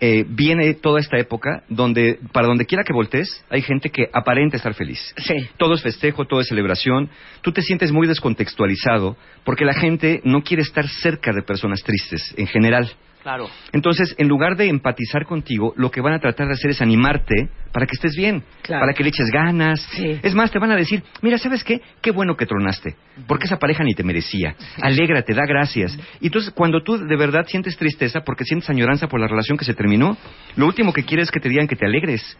Eh, 0.00 0.24
viene 0.28 0.74
toda 0.74 1.00
esta 1.00 1.18
época 1.18 1.64
donde, 1.68 2.18
para 2.32 2.46
donde 2.46 2.66
quiera 2.66 2.84
que 2.84 2.92
voltees, 2.92 3.44
hay 3.50 3.62
gente 3.62 3.90
que 3.90 4.08
aparenta 4.12 4.56
estar 4.56 4.74
feliz. 4.74 5.14
Sí. 5.16 5.48
Todo 5.56 5.74
es 5.74 5.82
festejo, 5.82 6.26
todo 6.26 6.40
es 6.40 6.48
celebración. 6.48 7.10
Tú 7.42 7.52
te 7.52 7.62
sientes 7.62 7.90
muy 7.92 8.06
descontextualizado 8.06 9.16
porque 9.44 9.64
la 9.64 9.74
gente 9.74 10.20
no 10.24 10.42
quiere 10.42 10.62
estar 10.62 10.86
cerca 10.88 11.32
de 11.32 11.42
personas 11.42 11.82
tristes 11.82 12.34
en 12.36 12.46
general. 12.46 12.90
Claro. 13.22 13.48
Entonces, 13.72 14.14
en 14.18 14.28
lugar 14.28 14.56
de 14.56 14.68
empatizar 14.68 15.24
contigo, 15.26 15.74
lo 15.76 15.90
que 15.90 16.00
van 16.00 16.14
a 16.14 16.18
tratar 16.20 16.46
de 16.46 16.52
hacer 16.54 16.70
es 16.70 16.80
animarte 16.80 17.48
para 17.72 17.84
que 17.86 17.94
estés 17.94 18.14
bien, 18.16 18.42
Claro. 18.62 18.80
para 18.82 18.92
que 18.94 19.02
le 19.02 19.10
eches 19.10 19.30
ganas. 19.30 19.80
Sí. 19.92 20.18
Es 20.22 20.34
más, 20.34 20.50
te 20.50 20.58
van 20.58 20.70
a 20.70 20.76
decir, 20.76 21.02
mira, 21.20 21.36
¿sabes 21.36 21.62
qué? 21.64 21.80
Qué 22.00 22.10
bueno 22.10 22.36
que 22.36 22.46
tronaste, 22.46 22.96
porque 23.26 23.44
esa 23.46 23.58
pareja 23.58 23.82
ni 23.84 23.94
te 23.94 24.02
merecía. 24.04 24.54
Alégrate, 24.80 25.34
da 25.34 25.44
gracias. 25.46 25.98
Y 26.20 26.26
entonces, 26.26 26.52
cuando 26.52 26.82
tú 26.82 26.96
de 26.96 27.16
verdad 27.16 27.46
sientes 27.46 27.76
tristeza 27.76 28.20
porque 28.20 28.44
sientes 28.44 28.70
añoranza 28.70 29.08
por 29.08 29.20
la 29.20 29.26
relación 29.26 29.58
que 29.58 29.64
se 29.64 29.74
terminó, 29.74 30.16
lo 30.56 30.66
último 30.66 30.92
que 30.92 31.02
quieres 31.04 31.24
es 31.28 31.30
que 31.30 31.40
te 31.40 31.48
digan 31.48 31.66
que 31.66 31.76
te 31.76 31.86
alegres. 31.86 32.38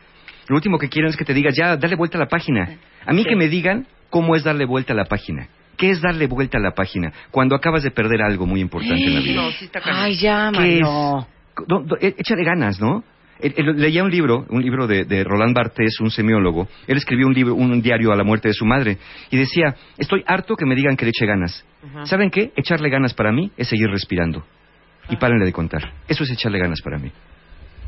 Lo 0.48 0.56
último 0.56 0.78
que 0.78 0.88
quieren 0.88 1.10
es 1.10 1.16
que 1.16 1.24
te 1.26 1.34
digas, 1.34 1.54
ya, 1.54 1.76
dale 1.76 1.96
vuelta 1.96 2.16
a 2.16 2.20
la 2.20 2.28
página. 2.28 2.78
A 3.04 3.12
mí 3.12 3.22
Sí. 3.24 3.28
que 3.28 3.36
me 3.36 3.48
digan 3.48 3.86
cómo 4.08 4.34
es 4.34 4.44
darle 4.44 4.64
vuelta 4.64 4.94
a 4.94 4.96
la 4.96 5.04
página. 5.04 5.48
¿Qué 5.78 5.88
es 5.90 6.02
darle 6.02 6.26
vuelta 6.26 6.58
a 6.58 6.60
la 6.60 6.72
página? 6.72 7.10
Cuando 7.30 7.54
acabas 7.56 7.82
de 7.82 7.90
perder 7.90 8.20
algo 8.20 8.44
muy 8.46 8.60
importante 8.60 9.02
en 9.04 9.14
la 9.14 9.20
vida. 9.20 9.42
No, 9.42 9.50
sí 9.52 9.64
está 9.64 9.80
cañón. 9.80 10.00
Ay, 10.58 10.80
ya. 10.80 11.26
Do- 11.66 11.80
do- 11.86 11.96
e- 12.00 12.14
échale 12.18 12.44
ganas, 12.44 12.78
¿no? 12.80 13.02
Leía 13.40 14.02
un 14.02 14.10
libro, 14.10 14.44
un 14.50 14.60
libro 14.60 14.88
de, 14.88 15.04
de 15.04 15.22
Roland 15.22 15.54
Barthes, 15.54 16.00
un 16.00 16.10
semiólogo. 16.10 16.66
Él 16.88 16.96
escribió 16.96 17.28
un 17.28 17.34
libro, 17.34 17.54
un 17.54 17.80
diario 17.80 18.12
a 18.12 18.16
la 18.16 18.24
muerte 18.24 18.48
de 18.48 18.54
su 18.54 18.66
madre 18.66 18.98
y 19.30 19.36
decía: 19.36 19.76
Estoy 19.96 20.24
harto 20.26 20.56
que 20.56 20.66
me 20.66 20.74
digan 20.74 20.96
que 20.96 21.04
le 21.04 21.10
eche 21.10 21.24
ganas. 21.24 21.64
¿Saben 22.04 22.30
qué? 22.30 22.50
Echarle 22.56 22.90
ganas 22.90 23.14
para 23.14 23.30
mí 23.30 23.52
es 23.56 23.68
seguir 23.68 23.88
respirando. 23.88 24.44
Y 25.08 25.16
párenle 25.16 25.44
de 25.46 25.52
contar. 25.52 25.92
Eso 26.08 26.24
es 26.24 26.30
echarle 26.32 26.58
ganas 26.58 26.82
para 26.82 26.98
mí. 26.98 27.12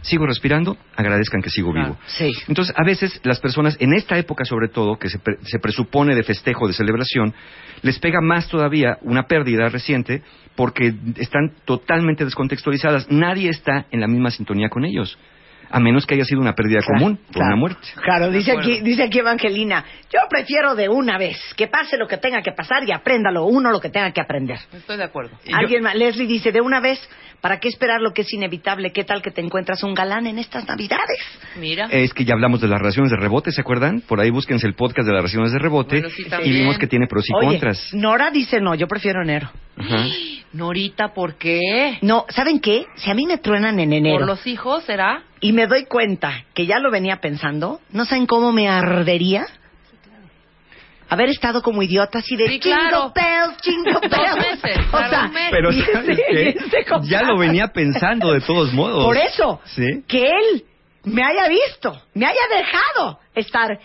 Sigo 0.02 0.26
respirando, 0.26 0.76
agradezcan 0.96 1.42
que 1.42 1.50
sigo 1.50 1.72
Claro. 1.72 1.90
vivo. 1.90 1.98
Sí. 2.06 2.32
Entonces, 2.48 2.74
a 2.76 2.84
veces 2.84 3.20
las 3.24 3.40
personas, 3.40 3.76
en 3.80 3.92
esta 3.92 4.16
época 4.18 4.44
sobre 4.44 4.68
todo, 4.68 4.96
que 4.98 5.08
se, 5.10 5.18
pre- 5.18 5.38
se 5.42 5.58
presupone 5.58 6.14
de 6.14 6.22
festejo, 6.22 6.66
de 6.66 6.72
celebración, 6.72 7.34
les 7.82 7.98
pega 7.98 8.20
más 8.20 8.48
todavía 8.48 8.98
una 9.02 9.24
pérdida 9.24 9.68
reciente 9.68 10.22
porque 10.56 10.94
están 11.16 11.52
totalmente 11.64 12.24
descontextualizadas. 12.24 13.10
Nadie 13.10 13.50
está 13.50 13.86
en 13.90 14.00
la 14.00 14.06
misma 14.08 14.30
sintonía 14.30 14.68
con 14.68 14.84
ellos. 14.84 15.18
A 15.70 15.80
menos 15.80 16.04
que 16.06 16.14
haya 16.14 16.24
sido 16.24 16.40
una 16.40 16.54
pérdida 16.54 16.80
Claro, 16.80 16.98
común 16.98 17.16
por 17.16 17.32
claro. 17.34 17.46
una 17.48 17.56
muerte. 17.56 17.88
Claro, 18.02 18.30
dice 18.30 18.52
aquí, 18.52 18.80
dice 18.80 19.04
aquí 19.04 19.18
Evangelina, 19.20 19.84
yo 20.12 20.20
prefiero 20.28 20.74
de 20.74 20.88
una 20.88 21.16
vez, 21.18 21.38
que 21.56 21.68
pase 21.68 21.96
lo 21.96 22.06
que 22.08 22.16
tenga 22.18 22.42
que 22.42 22.52
pasar 22.52 22.82
y 22.86 22.92
apréndalo 22.92 23.44
uno 23.44 23.70
lo 23.70 23.80
que 23.80 23.88
tenga 23.90 24.10
que 24.12 24.20
aprender. 24.20 24.58
Estoy 24.72 24.96
de 24.96 25.04
acuerdo. 25.04 25.30
Y 25.44 25.50
yo- 25.52 25.56
Alguien 25.56 25.82
más, 25.82 25.94
Leslie 25.94 26.26
dice, 26.26 26.50
de 26.52 26.60
una 26.60 26.80
vez, 26.80 26.98
¿para 27.40 27.58
qué 27.60 27.68
esperar 27.68 28.00
lo 28.00 28.12
que 28.12 28.22
es 28.22 28.32
inevitable? 28.32 28.92
¿Qué 28.92 29.04
tal 29.04 29.22
que 29.22 29.30
te 29.30 29.40
encuentras 29.40 29.82
un 29.84 29.94
galán 29.94 30.26
en 30.26 30.38
estas 30.38 30.66
navidades? 30.66 31.18
Mira. 31.58 31.86
Es 31.90 32.12
que 32.12 32.24
ya 32.24 32.34
hablamos 32.34 32.60
de 32.60 32.68
las 32.68 32.78
relaciones 32.80 33.10
de 33.10 33.16
rebote, 33.16 33.52
¿se 33.52 33.60
acuerdan? 33.60 34.00
Por 34.00 34.20
ahí 34.20 34.30
búsquense 34.30 34.66
el 34.66 34.74
podcast 34.74 35.06
de 35.06 35.12
las 35.14 35.22
relaciones 35.22 35.52
de 35.52 35.58
rebote 35.58 36.00
Bueno, 36.00 36.08
sí, 36.10 36.24
y 36.44 36.52
vimos 36.52 36.78
que 36.78 36.86
tiene 36.86 37.06
pros 37.06 37.28
y 37.28 37.32
Oye, 37.34 37.46
contras. 37.58 37.94
Nora 37.94 38.30
dice, 38.30 38.60
no, 38.60 38.74
yo 38.74 38.86
prefiero 38.88 39.22
enero. 39.22 39.50
Ajá. 39.76 40.06
Norita, 40.52 41.14
¿por 41.14 41.36
qué? 41.36 41.98
No, 42.02 42.26
¿saben 42.28 42.58
qué? 42.60 42.86
Si 42.96 43.10
a 43.10 43.14
mí 43.14 43.24
me 43.26 43.38
truenan 43.38 43.78
en 43.78 43.92
enero 43.92 44.18
¿Por 44.18 44.26
los 44.26 44.46
hijos 44.46 44.82
será? 44.84 45.22
y 45.40 45.52
me 45.52 45.66
doy 45.66 45.84
cuenta 45.84 46.44
que 46.54 46.66
ya 46.66 46.78
lo 46.80 46.90
venía 46.90 47.20
pensando, 47.20 47.80
¿no 47.92 48.04
saben 48.04 48.26
cómo 48.26 48.52
me 48.52 48.68
ardería? 48.68 49.46
Haber 51.08 51.28
estado 51.30 51.60
como 51.62 51.82
idiota 51.82 52.18
así 52.18 52.36
de 52.36 52.46
Sí, 52.48 52.60
claro. 52.60 53.12
bells. 53.12 53.56
meses, 54.36 54.78
o 54.92 54.98
sea. 54.98 55.30
Pero 55.50 55.70
Ya 57.02 57.22
lo 57.22 57.36
venía 57.36 57.68
pensando 57.68 58.32
de 58.32 58.40
todos 58.40 58.72
modos. 58.74 59.04
Por 59.04 59.16
eso, 59.16 59.60
¿Sí? 59.64 60.04
que 60.06 60.26
él 60.28 60.64
me 61.04 61.22
haya 61.24 61.48
visto, 61.48 62.00
me 62.14 62.26
haya 62.26 62.40
dejado 62.56 63.18
estar 63.34 63.78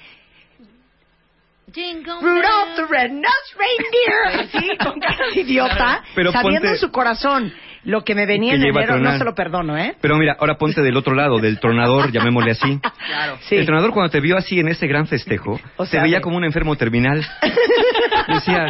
Jingle 1.75 2.13
Rudolph 2.21 2.75
the. 2.77 2.85
Red-Nosed 2.89 3.57
Reindeer, 3.57 4.49
así, 4.55 4.77
con 4.77 4.99
cara 4.99 5.25
de 5.33 5.41
idiota, 5.41 6.03
Pero 6.15 6.31
sabiendo 6.31 6.61
ponte- 6.61 6.69
en 6.71 6.77
su 6.77 6.91
corazón 6.91 7.53
lo 7.83 8.03
que 8.03 8.15
me 8.15 8.25
venía 8.25 8.53
Que 8.53 8.55
en 8.57 8.63
enero, 8.75 8.97
no 8.97 9.15
se 9.15 9.23
lo 9.23 9.35
perdono, 9.35 9.77
¿eh? 9.77 9.95
Pero 10.01 10.17
mira, 10.17 10.35
ahora 10.39 10.57
ponte 10.57 10.81
del 10.81 10.97
otro 10.97 11.13
lado, 11.13 11.37
del 11.37 11.59
tronador, 11.59 12.11
llamémosle 12.11 12.51
así. 12.51 12.79
Claro. 13.05 13.37
Sí. 13.41 13.57
El 13.57 13.65
tronador 13.67 13.91
cuando 13.91 14.09
te 14.09 14.19
vio 14.21 14.37
así 14.37 14.59
en 14.59 14.69
ese 14.69 14.87
gran 14.87 15.05
festejo, 15.05 15.59
O 15.77 15.85
sea, 15.85 15.99
te 15.99 16.05
veía 16.07 16.19
como 16.19 16.35
un 16.37 16.45
enfermo 16.45 16.75
terminal. 16.77 17.23
Decía, 18.27 18.67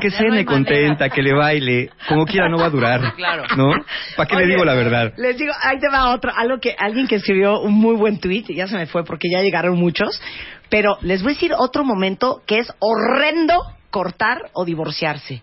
que 0.00 0.10
cene 0.10 0.44
contenta, 0.44 1.08
que 1.08 1.22
le 1.22 1.34
baile, 1.34 1.90
como 2.08 2.24
quiera 2.24 2.48
no 2.48 2.58
va 2.58 2.66
a 2.66 2.70
durar. 2.70 3.14
Claro. 3.14 3.44
¿No? 3.56 3.70
¿Para 4.16 4.28
qué 4.28 4.36
le 4.36 4.46
digo 4.46 4.64
la 4.64 4.74
verdad? 4.74 5.12
Les 5.16 5.36
digo, 5.36 5.52
ahí 5.62 5.78
te 5.78 5.88
va 5.88 6.10
otro, 6.14 6.32
algo 6.34 6.58
que 6.60 6.74
alguien 6.78 7.06
que 7.06 7.16
escribió 7.16 7.60
un 7.60 7.74
muy 7.74 7.96
buen 7.96 8.18
tweet, 8.20 8.44
y 8.48 8.54
ya 8.54 8.66
se 8.66 8.76
me 8.76 8.86
fue 8.86 9.04
porque 9.04 9.28
ya 9.30 9.40
llegaron 9.42 9.78
muchos, 9.78 10.20
pero 10.68 10.98
les 11.02 11.22
voy 11.22 11.32
a 11.32 11.34
decir 11.34 11.52
otro 11.56 11.84
momento 11.84 12.42
que 12.46 12.58
es 12.58 12.72
horrendo 12.78 13.60
cortar 13.90 14.50
o 14.52 14.64
divorciarse. 14.64 15.42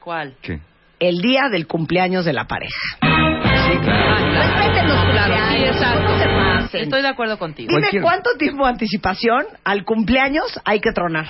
¿Cuál? 0.00 0.36
¿Qué? 0.42 0.60
El 1.00 1.20
día 1.20 1.48
del 1.50 1.66
cumpleaños 1.66 2.24
de 2.24 2.32
la 2.32 2.46
pareja. 2.46 2.80
Sí, 3.00 3.78
claro. 3.78 4.14
Ah, 4.14 4.30
claro. 4.30 4.56
Respeten 4.56 4.88
los 4.88 5.04
Claro, 5.12 5.34
sí, 5.50 5.64
exacto. 5.64 6.02
no 6.02 6.18
se 6.18 6.24
pasen. 6.24 6.82
Estoy 6.82 7.02
de 7.02 7.08
acuerdo 7.08 7.38
contigo. 7.38 7.76
Dime 7.76 8.02
cuánto 8.02 8.30
tiempo 8.38 8.64
de 8.64 8.70
anticipación 8.70 9.44
al 9.64 9.84
cumpleaños 9.84 10.60
hay 10.64 10.80
que 10.80 10.92
tronar. 10.92 11.26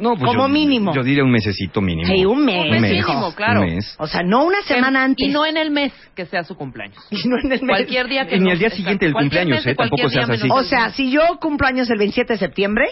No, 0.00 0.16
pues 0.16 0.24
Como 0.30 0.46
yo- 0.46 0.48
mínimo. 0.48 0.94
Yo 0.94 1.02
diría 1.02 1.22
un 1.22 1.30
mesecito 1.30 1.80
mínimo. 1.80 2.06
Sí, 2.12 2.24
un 2.24 2.44
mes. 2.44 2.64
Un 2.64 2.70
mes 2.70 2.80
mes, 2.80 2.90
mínimo, 3.06 3.34
claro. 3.34 3.60
un 3.60 3.66
mes. 3.74 3.94
O 3.98 4.06
sea, 4.06 4.22
no 4.22 4.44
una 4.44 4.62
semana 4.62 5.04
antes. 5.04 5.28
Y 5.28 5.30
no 5.30 5.44
en 5.46 5.56
el 5.56 5.70
mes 5.70 5.92
que 6.16 6.24
sea 6.26 6.42
su 6.42 6.56
cumpleaños. 6.56 6.98
Y 7.10 7.28
no 7.28 7.36
en 7.38 7.52
el 7.52 7.60
mes. 7.62 7.68
Cualquier 7.68 8.08
día 8.08 8.26
que 8.26 8.36
Y 8.36 8.38
ni 8.38 8.46
no- 8.46 8.50
al 8.52 8.58
día 8.58 8.68
exacto. 8.68 8.76
siguiente 8.82 9.04
del 9.06 9.14
cumpleaños, 9.14 9.66
¿eh? 9.66 9.74
Tampoco 9.74 10.08
seas 10.08 10.30
así. 10.30 10.48
O 10.50 10.62
sea, 10.62 10.90
si 10.90 11.10
yo 11.10 11.20
cumplo 11.40 11.66
años 11.68 11.88
el 11.90 11.98
27 11.98 12.32
de 12.32 12.38
septiembre, 12.38 12.86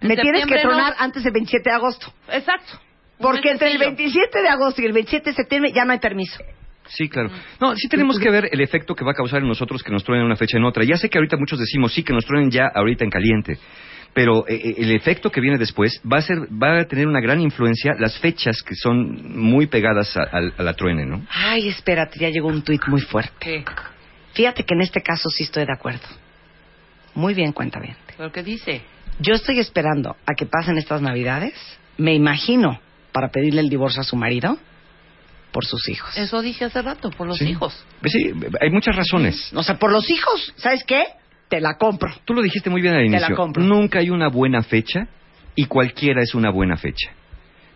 En 0.00 0.08
me 0.08 0.14
tienes 0.16 0.44
que 0.44 0.48
septiembre 0.50 0.62
no. 0.64 0.70
tronar 0.70 0.94
antes 0.98 1.24
del 1.24 1.32
27 1.32 1.70
de 1.70 1.76
agosto. 1.76 2.12
Exacto. 2.32 2.78
Porque 3.18 3.50
entre 3.50 3.72
el 3.72 3.78
sencillo. 3.78 3.96
27 3.96 4.42
de 4.42 4.48
agosto 4.48 4.80
y 4.82 4.86
el 4.86 4.92
27 4.92 5.30
de 5.30 5.36
septiembre 5.36 5.72
ya 5.74 5.84
no 5.84 5.92
hay 5.92 5.98
permiso. 5.98 6.42
Sí, 6.88 7.08
claro. 7.08 7.30
No, 7.60 7.76
sí 7.76 7.86
tenemos 7.88 8.18
que 8.18 8.30
ver 8.30 8.48
el 8.50 8.60
efecto 8.60 8.94
que 8.94 9.04
va 9.04 9.12
a 9.12 9.14
causar 9.14 9.40
en 9.42 9.48
nosotros 9.48 9.82
que 9.82 9.92
nos 9.92 10.02
truenen 10.02 10.26
una 10.26 10.36
fecha 10.36 10.56
en 10.58 10.64
otra. 10.64 10.82
Ya 10.84 10.96
sé 10.96 11.08
que 11.08 11.18
ahorita 11.18 11.36
muchos 11.36 11.58
decimos, 11.58 11.92
sí, 11.94 12.02
que 12.02 12.12
nos 12.12 12.24
truenen 12.24 12.50
ya 12.50 12.64
ahorita 12.74 13.04
en 13.04 13.10
caliente. 13.10 13.58
Pero 14.12 14.46
eh, 14.48 14.54
eh, 14.56 14.74
el 14.78 14.90
efecto 14.92 15.30
que 15.30 15.40
viene 15.40 15.56
después 15.56 16.00
va 16.10 16.18
a 16.18 16.22
ser, 16.22 16.38
va 16.52 16.80
a 16.80 16.84
tener 16.84 17.06
una 17.06 17.20
gran 17.20 17.40
influencia 17.40 17.94
las 17.98 18.18
fechas 18.18 18.62
que 18.62 18.74
son 18.74 19.38
muy 19.38 19.66
pegadas 19.68 20.16
a, 20.16 20.22
a- 20.22 20.52
a 20.58 20.62
la 20.62 20.74
truene, 20.74 21.06
¿no? 21.06 21.24
Ay, 21.30 21.68
espérate, 21.68 22.18
ya 22.18 22.28
llegó 22.28 22.48
un 22.48 22.62
tuit 22.62 22.82
muy 22.88 23.00
fuerte. 23.00 23.32
¿Qué? 23.38 23.64
Fíjate 24.34 24.64
que 24.64 24.74
en 24.74 24.80
este 24.82 25.00
caso 25.02 25.28
sí 25.30 25.44
estoy 25.44 25.64
de 25.64 25.72
acuerdo. 25.72 26.06
Muy 27.14 27.34
bien, 27.34 27.52
cuenta 27.52 27.78
bien. 27.80 27.96
¿Pero 28.16 28.30
qué 28.32 28.42
dice? 28.42 28.82
Yo 29.20 29.34
estoy 29.34 29.58
esperando 29.58 30.16
a 30.26 30.34
que 30.34 30.46
pasen 30.46 30.78
estas 30.78 31.02
navidades, 31.02 31.54
me 31.98 32.14
imagino, 32.14 32.80
para 33.12 33.28
pedirle 33.28 33.60
el 33.60 33.68
divorcio 33.68 34.00
a 34.00 34.04
su 34.04 34.16
marido 34.16 34.56
por 35.52 35.64
sus 35.66 35.88
hijos. 35.88 36.16
Eso 36.16 36.40
dije 36.42 36.64
hace 36.64 36.80
rato, 36.82 37.10
por 37.10 37.26
los 37.26 37.38
Sí. 37.38 37.46
hijos. 37.48 37.84
Pues 38.00 38.12
sí, 38.12 38.32
hay 38.60 38.70
muchas 38.70 38.94
razones. 38.96 39.52
O 39.54 39.62
sea, 39.62 39.78
por 39.78 39.92
los 39.92 40.08
hijos, 40.10 40.52
¿sabes 40.56 40.84
qué? 40.84 41.02
Te 41.50 41.60
la 41.60 41.76
compro. 41.76 42.10
Tú 42.24 42.32
lo 42.32 42.42
dijiste 42.42 42.70
muy 42.70 42.80
bien 42.80 42.94
al 42.94 43.00
la 43.00 43.06
inicio. 43.06 43.34
compro. 43.36 43.62
Nunca 43.62 43.98
hay 43.98 44.08
una 44.08 44.28
buena 44.28 44.62
fecha 44.62 45.08
y 45.56 45.66
cualquiera 45.66 46.22
es 46.22 46.34
una 46.34 46.50
buena 46.50 46.76
fecha. 46.76 47.10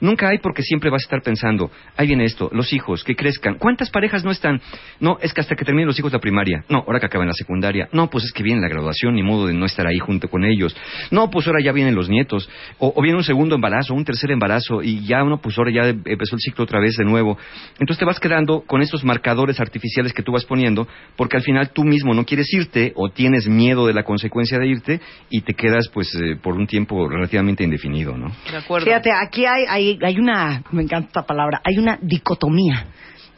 Nunca 0.05 0.29
hay 0.29 0.39
porque 0.39 0.63
siempre 0.63 0.91
vas 0.91 1.03
a 1.03 1.07
estar 1.07 1.23
pensando, 1.23 1.71
ahí 1.97 2.07
viene 2.07 2.25
esto, 2.25 2.51
los 2.53 2.75
hijos, 2.75 3.03
que 3.03 3.17
crezcan. 3.17 3.57
¿Cuántas 3.59 3.89
parejas 3.89 4.23
no 4.23 4.31
están? 4.31 4.61
No, 5.01 5.17
es 5.21 5.33
que 5.33 5.41
hasta 5.41 5.57
que 5.57 5.65
terminen 5.65 5.87
los 5.87 5.99
hijos 5.99 6.13
la 6.13 6.19
primaria. 6.19 6.63
No, 6.69 6.85
ahora 6.87 7.01
que 7.01 7.07
acaban 7.07 7.27
la 7.27 7.33
secundaria. 7.33 7.89
No, 7.91 8.11
pues 8.11 8.25
es 8.25 8.33
que 8.33 8.43
viene 8.43 8.61
la 8.61 8.69
graduación, 8.69 9.15
ni 9.15 9.23
modo 9.23 9.47
de 9.47 9.55
no 9.55 9.65
estar 9.65 9.87
ahí 9.87 9.99
junto 9.99 10.29
con 10.29 10.45
ellos. 10.45 10.77
No, 11.11 11.31
pues 11.31 11.47
ahora 11.47 11.61
ya 11.65 11.73
vienen 11.73 11.95
los 11.95 12.11
nietos. 12.11 12.51
O, 12.79 12.93
o 12.95 13.03
viene 13.03 13.17
un 13.17 13.25
segundo 13.25 13.55
embarazo, 13.55 13.95
un 13.95 14.05
tercer 14.05 14.31
embarazo, 14.31 14.83
y 14.83 15.07
ya 15.07 15.25
uno, 15.25 15.41
pues 15.41 15.57
ahora 15.57 15.71
ya 15.73 15.89
empezó 15.89 16.37
el 16.37 16.41
ciclo 16.41 16.65
otra 16.65 16.81
vez 16.81 16.97
de 16.97 17.05
nuevo. 17.05 17.39
Entonces 17.73 17.99
te 17.99 18.05
vas 18.05 18.21
quedando 18.21 18.61
con 18.67 18.83
estos 18.83 19.05
marcadores 19.05 19.59
artificiales 19.59 20.13
que 20.13 20.23
tú 20.23 20.33
vas 20.33 20.45
poniendo, 20.45 20.87
porque 21.17 21.39
al 21.39 21.43
final 21.43 21.71
tú 21.71 21.83
mismo 21.83 22.13
no 22.13 22.27
quieres 22.27 22.53
irte 22.53 22.93
o 22.95 23.09
tienes 23.09 23.49
miedo 23.49 23.87
de 23.87 23.95
la 23.95 24.03
consecuencia 24.03 24.59
de 24.59 24.67
irte 24.67 25.01
y 25.31 25.41
te 25.41 25.55
quedas 25.55 25.89
pues 25.89 26.15
eh, 26.15 26.37
por 26.37 26.55
un 26.55 26.67
tiempo 26.67 27.09
relativamente 27.09 27.65
indefinido, 27.65 28.17
¿no? 28.17 28.33
De 28.51 28.59
acuerdo. 28.59 28.85
Fíjate, 28.85 29.11
aquí 29.11 29.47
hay, 29.47 29.65
hay, 29.69 29.94
hay 30.03 30.19
una, 30.19 30.63
me 30.71 30.83
encanta 30.83 31.09
esta 31.09 31.23
palabra, 31.23 31.61
hay 31.65 31.79
una 31.79 31.99
dicotomía. 32.01 32.87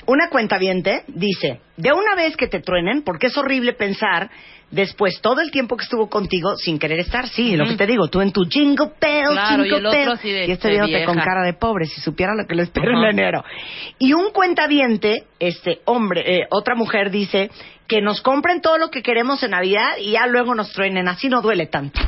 Una 0.07 0.29
cuenta 0.31 0.57
dice, 0.59 1.61
de 1.77 1.93
una 1.93 2.15
vez 2.15 2.37
que 2.37 2.47
te 2.47 2.61
truenen, 2.61 3.03
porque 3.03 3.27
es 3.27 3.37
horrible 3.37 3.73
pensar 3.73 4.31
después 4.71 5.21
todo 5.21 5.41
el 5.41 5.51
tiempo 5.51 5.77
que 5.77 5.85
estuvo 5.85 6.09
contigo 6.09 6.57
sin 6.57 6.79
querer 6.79 7.01
estar. 7.01 7.27
Sí, 7.29 7.57
lo 7.57 7.67
que 7.67 7.75
te 7.75 7.87
digo, 7.87 8.09
tú 8.09 8.21
en 8.21 8.33
tu 8.33 8.45
jingle 8.45 8.93
bells, 9.01 9.33
Claro, 9.33 9.65
y 9.65 9.69
jingle 9.69 9.79
el 9.79 9.87
otro 9.87 9.99
bells, 9.99 10.19
así 10.19 10.31
de, 10.31 10.47
y 10.47 10.51
este 10.53 10.69
de 10.69 10.75
viéndote 10.75 11.05
con 11.05 11.17
cara 11.17 11.43
de 11.45 11.55
pobre, 11.55 11.87
si 11.87 12.01
supiera 12.01 12.35
lo 12.35 12.47
que 12.47 12.55
le 12.55 12.63
espera 12.63 12.93
Ajá. 12.93 13.09
en 13.09 13.19
enero. 13.19 13.45
Y 13.99 14.13
un 14.13 14.31
cuentaviente, 14.31 15.25
este 15.41 15.81
hombre, 15.87 16.23
eh, 16.25 16.47
otra 16.51 16.75
mujer 16.77 17.11
dice 17.11 17.51
que 17.89 18.01
nos 18.01 18.21
compren 18.21 18.61
todo 18.61 18.79
lo 18.79 18.91
que 18.91 19.03
queremos 19.03 19.43
en 19.43 19.53
Navidad 19.53 19.97
y 20.01 20.13
ya 20.13 20.27
luego 20.27 20.55
nos 20.55 20.73
truenen, 20.73 21.09
así 21.09 21.29
no 21.29 21.43
duele 21.43 21.67
tanto. 21.67 22.01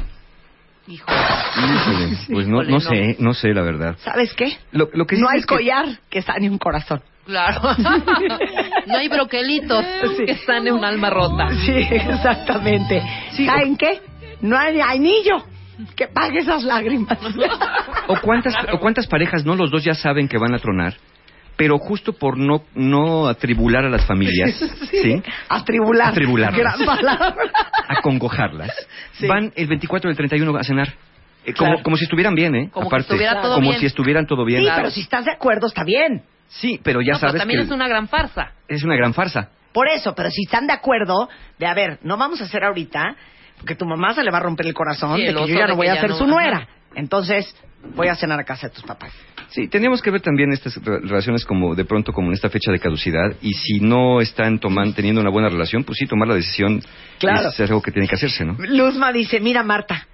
Hijo. 0.89 1.07
Híjole, 1.11 2.17
pues 2.33 2.49
no, 2.49 2.63
no 2.63 2.71
no. 2.71 2.81
sé, 2.81 3.17
no 3.19 3.35
sé 3.35 3.49
la 3.55 3.63
verdad. 3.63 3.97
¿Sabes 3.99 4.33
qué? 4.35 4.57
Lo, 4.73 4.89
lo 4.93 5.07
que 5.07 5.17
sí 5.17 5.23
no 5.23 5.29
hay 5.29 5.41
es 5.41 5.47
collar 5.47 5.85
que 6.11 6.23
sane 6.23 6.49
un 6.51 6.59
corazón. 6.59 7.03
Claro. 7.27 7.61
no 8.87 8.97
hay 8.97 9.09
broquelitos 9.09 9.85
Sí. 10.17 10.25
que 10.25 10.33
están 10.33 10.67
en 10.67 10.73
un 10.73 10.85
alma 10.85 11.11
rota. 11.11 11.49
Sí, 11.51 11.73
exactamente. 11.91 13.03
Sí, 13.33 13.45
¿Saben 13.45 13.77
qué? 13.77 14.01
No 14.41 14.57
hay 14.57 14.81
anillo 14.81 15.45
que 15.95 16.09
pague 16.09 16.39
esas 16.39 16.65
lágrimas. 16.65 17.19
¿O 18.09 18.17
cuántas, 18.21 18.55
o 18.73 18.79
cuántas 18.81 19.07
parejas 19.07 19.45
no 19.45 19.55
los 19.57 19.71
dos 19.71 19.85
ya 19.85 19.93
saben 19.95 20.27
que 20.27 20.39
van 20.39 20.55
a 20.55 20.59
tronar? 20.59 20.95
Pero 21.59 21.77
justo 21.79 22.15
por 22.15 22.39
no, 22.39 22.63
no 22.75 23.27
atribular 23.27 23.85
a 23.85 23.91
las 23.91 24.07
familias, 24.07 24.55
¿sí? 24.91 25.23
Atribular. 25.51 26.09
Atribularlas. 26.13 26.59
Gran 26.59 26.87
palabra. 26.87 27.35
Acongojarlas, 27.89 28.71
Sí. 29.13 29.27
van 29.27 29.53
el 29.57 29.67
24 29.67 30.09
y 30.09 30.13
el 30.13 30.17
31 30.17 30.57
a 30.57 30.63
cenar. 30.63 30.89
Eh, 31.45 31.53
como, 31.55 31.71
Claro. 31.71 31.83
como 31.83 31.97
si 31.97 32.05
estuvieran 32.05 32.35
bien, 32.35 32.55
¿eh? 32.55 32.71
Como 32.73 32.87
Aparte, 32.87 33.03
estuviera 33.09 33.41
todo 33.41 33.57
como 33.57 33.69
bien. 33.71 33.81
si 33.81 33.87
estuvieran 33.87 34.27
todo 34.27 34.45
bien. 34.45 34.63
Sí, 34.63 34.71
pero 34.75 34.91
si 34.91 35.01
estás 35.01 35.25
de 35.25 35.33
acuerdo 35.33 35.67
está 35.67 35.83
bien. 35.85 36.23
Sí, 36.49 36.81
pero 36.83 37.01
ya 37.03 37.13
No, 37.15 37.19
pero 37.21 37.31
sabes 37.31 37.41
también 37.43 37.61
que 37.61 37.67
es 37.67 37.71
una 37.73 37.89
gran 37.89 38.09
farsa. 38.09 38.53
es 38.69 38.83
una 38.85 38.97
gran 38.97 39.13
farsa. 39.15 39.51
Por 39.73 39.89
eso, 39.89 40.15
pero 40.15 40.31
si 40.31 40.43
están 40.45 40.67
de 40.67 40.73
acuerdo, 40.73 41.29
de 41.59 41.67
a 41.67 41.75
ver, 41.75 41.99
no 42.03 42.17
vamos 42.17 42.41
a 42.41 42.45
hacer 42.45 42.65
ahorita, 42.65 43.17
porque 43.59 43.75
tu 43.75 43.85
mamá 43.85 44.15
se 44.15 44.23
le 44.23 44.31
va 44.31 44.39
a 44.39 44.43
romper 44.43 44.67
el 44.67 44.75
corazón 44.75 45.17
Sí, 45.17 45.23
de 45.23 45.29
el 45.31 45.37
que 45.37 45.47
yo 45.49 45.59
ya 45.59 45.67
no 45.67 45.77
voy 45.77 45.89
a 45.89 46.01
ser 46.01 46.11
no- 46.11 46.17
su 46.17 46.25
ajá. 46.25 46.33
nuera. 46.33 46.69
Entonces, 46.95 47.55
voy 47.95 48.09
a 48.09 48.15
cenar 48.15 48.39
a 48.41 48.45
casa 48.45 48.69
de 48.69 48.75
tus 48.75 48.85
papás. 48.85 49.13
Sí, 49.51 49.69
teníamos 49.69 50.03
que 50.03 50.11
ver 50.11 50.21
también 50.21 50.53
estas 50.53 50.77
re- 50.85 51.01
relaciones 51.01 51.45
como 51.45 51.75
de 51.75 51.85
pronto 51.85 52.13
como 52.13 52.29
en 52.29 52.35
esta 52.35 52.51
fecha 52.51 52.71
de 52.71 52.79
caducidad 52.79 53.35
y 53.41 53.53
si 53.55 53.81
no 53.81 54.21
están 54.21 54.59
toman, 54.59 54.93
teniendo 54.93 55.21
una 55.21 55.31
buena 55.31 55.49
relación, 55.49 55.85
pues 55.85 55.99
sí, 55.99 56.07
tomar 56.07 56.29
la 56.29 56.35
decisión 56.35 56.83
Claro. 57.19 57.49
es 57.49 57.61
algo 57.61 57.81
que 57.83 57.91
tiene 57.91 58.07
que 58.09 58.15
hacerse, 58.17 58.45
¿no? 58.45 58.57
Luzma 58.59 59.11
dice, 59.13 59.41
mira 59.41 59.63
Marta, 59.63 60.07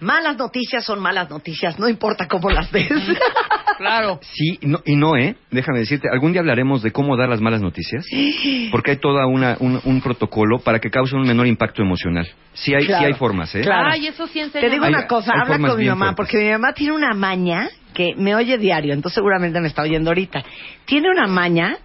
malas 0.00 0.36
noticias 0.36 0.84
son 0.84 1.00
malas 1.00 1.28
noticias, 1.30 1.78
no 1.78 1.88
importa 1.88 2.28
cómo 2.28 2.50
las 2.50 2.70
des. 2.70 2.88
Claro. 3.78 4.20
Sí, 4.34 4.58
no, 4.62 4.80
y 4.84 4.96
no, 4.96 5.16
¿eh? 5.16 5.36
Déjame 5.50 5.80
decirte, 5.80 6.08
algún 6.10 6.32
día 6.32 6.40
hablaremos 6.40 6.82
de 6.82 6.92
cómo 6.92 7.16
dar 7.16 7.28
las 7.28 7.40
malas 7.40 7.60
noticias, 7.60 8.06
porque 8.70 8.92
hay 8.92 8.96
toda 8.98 9.26
una, 9.26 9.56
un, 9.60 9.80
un 9.84 10.00
protocolo 10.00 10.58
para 10.60 10.78
que 10.80 10.90
cause 10.90 11.14
un 11.14 11.22
menor 11.26 11.46
impacto 11.46 11.82
emocional. 11.82 12.26
Sí 12.54 12.74
hay, 12.74 12.86
Claro. 12.86 13.00
sí 13.02 13.06
hay 13.06 13.14
formas, 13.18 13.54
¿eh? 13.54 13.60
Claro. 13.60 13.88
Ay, 13.92 14.06
eso 14.06 14.26
sí 14.26 14.40
en 14.40 14.50
Te 14.50 14.68
digo 14.70 14.84
Hay- 14.84 14.92
una 14.94 15.06
cosa, 15.06 15.32
habla 15.32 15.58
con 15.58 15.78
mi 15.78 15.86
mamá, 15.86 16.06
fuertes. 16.06 16.16
porque 16.16 16.44
mi 16.44 16.50
mamá 16.52 16.72
tiene 16.72 16.92
una 16.94 17.12
maña 17.14 17.68
que 17.94 18.14
me 18.16 18.34
oye 18.34 18.58
diario, 18.58 18.92
entonces 18.92 19.14
seguramente 19.14 19.60
me 19.60 19.68
está 19.68 19.82
oyendo 19.82 20.10
ahorita. 20.10 20.42
Tiene 20.84 21.10
una 21.10 21.26
maña 21.26 21.76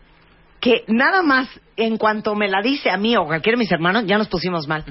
que 0.60 0.84
nada 0.88 1.22
más 1.24 1.48
en 1.78 1.98
cuanto 1.98 2.36
me 2.36 2.48
la 2.48 2.62
dice 2.62 2.90
a 2.92 2.98
mí 2.98 3.16
o 3.18 3.26
cualquiera 3.26 3.56
de 3.58 3.64
mis 3.64 3.72
hermanos, 3.72 4.04
ya 4.06 4.18
nos 4.18 4.28
pusimos 4.28 4.68
mal. 4.68 4.84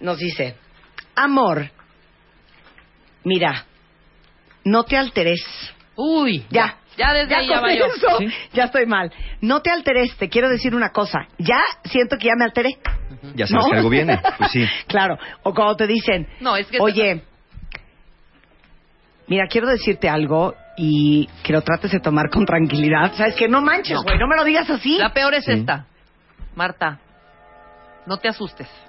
Nos 0.00 0.18
dice, 0.18 0.54
amor, 1.14 1.68
mira, 3.24 3.66
no 4.64 4.84
te 4.84 4.96
alteres. 4.96 5.42
Uy, 5.96 6.44
Ya. 6.50 6.76
Ya 6.96 7.12
desde 7.12 7.34
ahí 7.34 7.48
ya 7.48 7.60
valió. 7.60 7.86
eso, 7.86 8.18
Sí. 8.18 8.28
ya 8.52 8.64
estoy 8.66 8.86
mal. 8.86 9.12
No 9.40 9.62
te 9.62 9.70
alteres, 9.70 10.16
te 10.16 10.28
quiero 10.28 10.48
decir 10.48 10.76
una 10.76 10.90
cosa. 10.90 11.26
Ya 11.38 11.60
siento 11.84 12.16
que 12.16 12.26
ya 12.26 12.34
me 12.38 12.44
alteré. 12.44 12.78
Ya 13.34 13.48
sabes 13.48 13.64
¿No? 13.64 13.70
que 13.72 13.76
algo 13.78 13.88
viene. 13.90 14.20
Pues 14.38 14.50
sí. 14.52 14.64
Claro. 14.86 15.18
O 15.42 15.52
cuando 15.52 15.74
te 15.76 15.88
dicen, 15.88 16.28
No, 16.38 16.56
es 16.56 16.68
que... 16.68 16.78
oye, 16.80 17.24
mira, 19.26 19.46
quiero 19.48 19.66
decirte 19.66 20.08
algo 20.08 20.54
y 20.76 21.28
que 21.42 21.52
lo 21.52 21.62
trates 21.62 21.90
de 21.90 21.98
tomar 21.98 22.30
con 22.30 22.44
tranquilidad. 22.46 23.12
Sabes 23.14 23.34
que 23.34 23.48
no 23.48 23.60
manches, 23.60 23.96
No. 23.96 24.02
güey, 24.04 24.16
no. 24.18 24.28
me 24.28 24.36
lo 24.36 24.44
digas 24.44 24.70
así. 24.70 24.96
La 24.98 25.12
peor 25.12 25.34
es 25.34 25.44
Sí. 25.46 25.50
esta. 25.52 25.86
Marta, 26.54 27.00
no 28.06 28.18
te 28.18 28.28
asustes. 28.28 28.68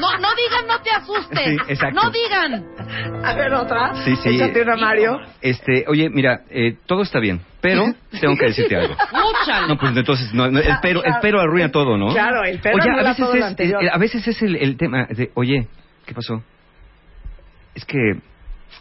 No, 0.00 0.18
no 0.18 0.28
digan 0.34 0.66
no 0.66 0.80
te 0.80 0.90
asustes. 0.90 1.38
Sí, 1.44 1.56
exacto. 1.68 2.02
No 2.02 2.10
digan. 2.10 3.24
A 3.24 3.34
ver, 3.34 3.52
otra. 3.54 3.94
Sí, 4.04 4.16
sí. 4.16 4.30
Échate 4.30 4.62
una, 4.62 4.76
Mario. 4.76 5.20
Este, 5.40 5.84
oye, 5.88 6.08
mira, 6.10 6.42
eh, 6.50 6.76
todo 6.86 7.02
está 7.02 7.20
bien, 7.20 7.40
pero 7.60 7.84
tengo 8.20 8.36
que 8.36 8.46
decirte 8.46 8.76
algo. 8.76 8.94
Escúchale. 8.94 9.68
No, 9.68 9.78
pues 9.78 9.96
entonces, 9.96 10.32
no, 10.34 10.50
no, 10.50 10.58
el, 10.58 10.76
pero, 10.82 11.04
el 11.04 11.14
pero 11.20 11.40
arruina 11.40 11.70
todo, 11.70 11.96
¿no? 11.96 12.12
Claro, 12.12 12.44
el 12.44 12.58
pero 12.60 12.76
oye, 12.76 12.90
a 12.90 13.02
veces 13.02 13.16
todo 13.16 13.34
lo 13.34 13.40
es, 13.40 13.44
anterior. 13.44 13.84
eh, 13.84 13.90
a 13.92 13.98
veces 13.98 14.26
es 14.26 14.42
el, 14.42 14.56
el 14.56 14.76
tema 14.76 15.06
de, 15.08 15.30
oye, 15.34 15.68
¿qué 16.06 16.14
pasó? 16.14 16.42
Es 17.74 17.84
que 17.84 17.98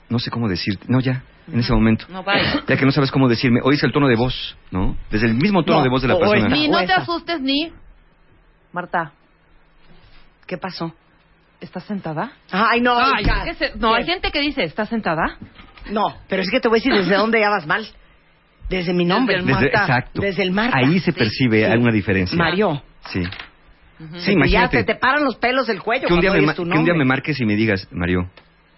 no 0.10 0.20
sé 0.20 0.29
cómo 0.32 0.48
decirte. 0.48 0.86
No, 0.88 1.00
ya, 1.00 1.24
en 1.51 1.60
ese 1.60 1.74
momento. 1.74 2.05
No, 2.10 2.24
bye. 2.24 2.41
Ya 2.67 2.77
que 2.77 2.86
no 2.86 2.91
sabes 2.91 3.12
cómo 3.12 3.27
decirme, 3.27 3.60
oís 3.63 3.84
el 3.84 3.91
tono 3.91 4.08
de 4.08 4.15
voz, 4.15 4.58
¿no? 4.72 4.98
Desde 5.10 5.27
el 5.27 5.36
mismo 5.36 5.63
tono 5.63 5.79
No, 5.79 5.84
de 5.84 5.89
voz 5.89 6.01
de 6.01 6.08
la 6.08 6.17
persona. 6.17 6.48
Ni 6.50 6.67
no 6.67 6.84
te 6.86 6.93
asustes 6.93 7.39
ni... 7.41 7.72
Marta, 8.72 9.12
¿Qué 10.48 10.58
pasó? 10.58 10.93
¿Estás 11.63 11.84
sentada? 11.86 12.32
Ay, 12.51 12.82
no. 12.82 12.98
Ay, 12.98 13.24
hija. 13.24 13.43
¿qué 13.46 13.53
se- 13.55 13.72
No, 13.75 13.93
hay 13.93 14.05
gente 14.05 14.32
que 14.32 14.39
dice, 14.41 14.63
¿estás 14.63 14.89
sentada? 14.89 15.38
No, 15.89 16.15
pero 16.29 16.41
es 16.41 16.50
que 16.50 16.60
te 16.60 16.67
voy 16.67 16.77
a 16.77 16.79
decir 16.79 16.93
desde 16.93 17.15
dónde 17.15 17.39
ya 17.39 17.50
vas 17.50 17.65
mal. 17.65 17.88
Desde 18.70 18.93
mi 18.93 19.05
nombre. 19.05 19.36
Desde 19.38 19.50
el 19.51 19.55
Desde- 19.58 19.72
Marta. 19.77 19.82
exacto. 19.93 20.22
Desde 20.22 20.43
el 20.43 20.51
Marta. 20.51 20.77
Ahí 20.77 21.00
se 21.00 21.12
percibe 21.13 21.65
sí. 21.65 21.72
alguna 21.72 21.91
diferencia. 21.91 22.38
Mario. 22.38 22.82
Sí. 23.08 23.22
Sí, 23.24 24.25
ya 24.25 24.32
imagínate. 24.32 24.84
te, 24.84 24.93
te 24.93 24.96
paran 25.00 25.24
los 25.24 25.36
pelos 25.38 25.67
del 25.67 25.82
cuello 25.82 26.08
Que 26.08 26.13
un, 26.13 26.20
día 26.22 26.29
cuando 26.29 26.41
me, 26.41 26.48
oyes 26.48 26.48
ma- 26.48 26.53
tu 26.55 26.63
que 26.63 26.77
un 26.77 26.84
día 26.86 26.93
nombre. 26.93 26.98
me 26.98 27.05
marques 27.05 27.39
y 27.39 27.46
me 27.46 27.55
digas, 27.55 27.88
Mario. 27.91 28.29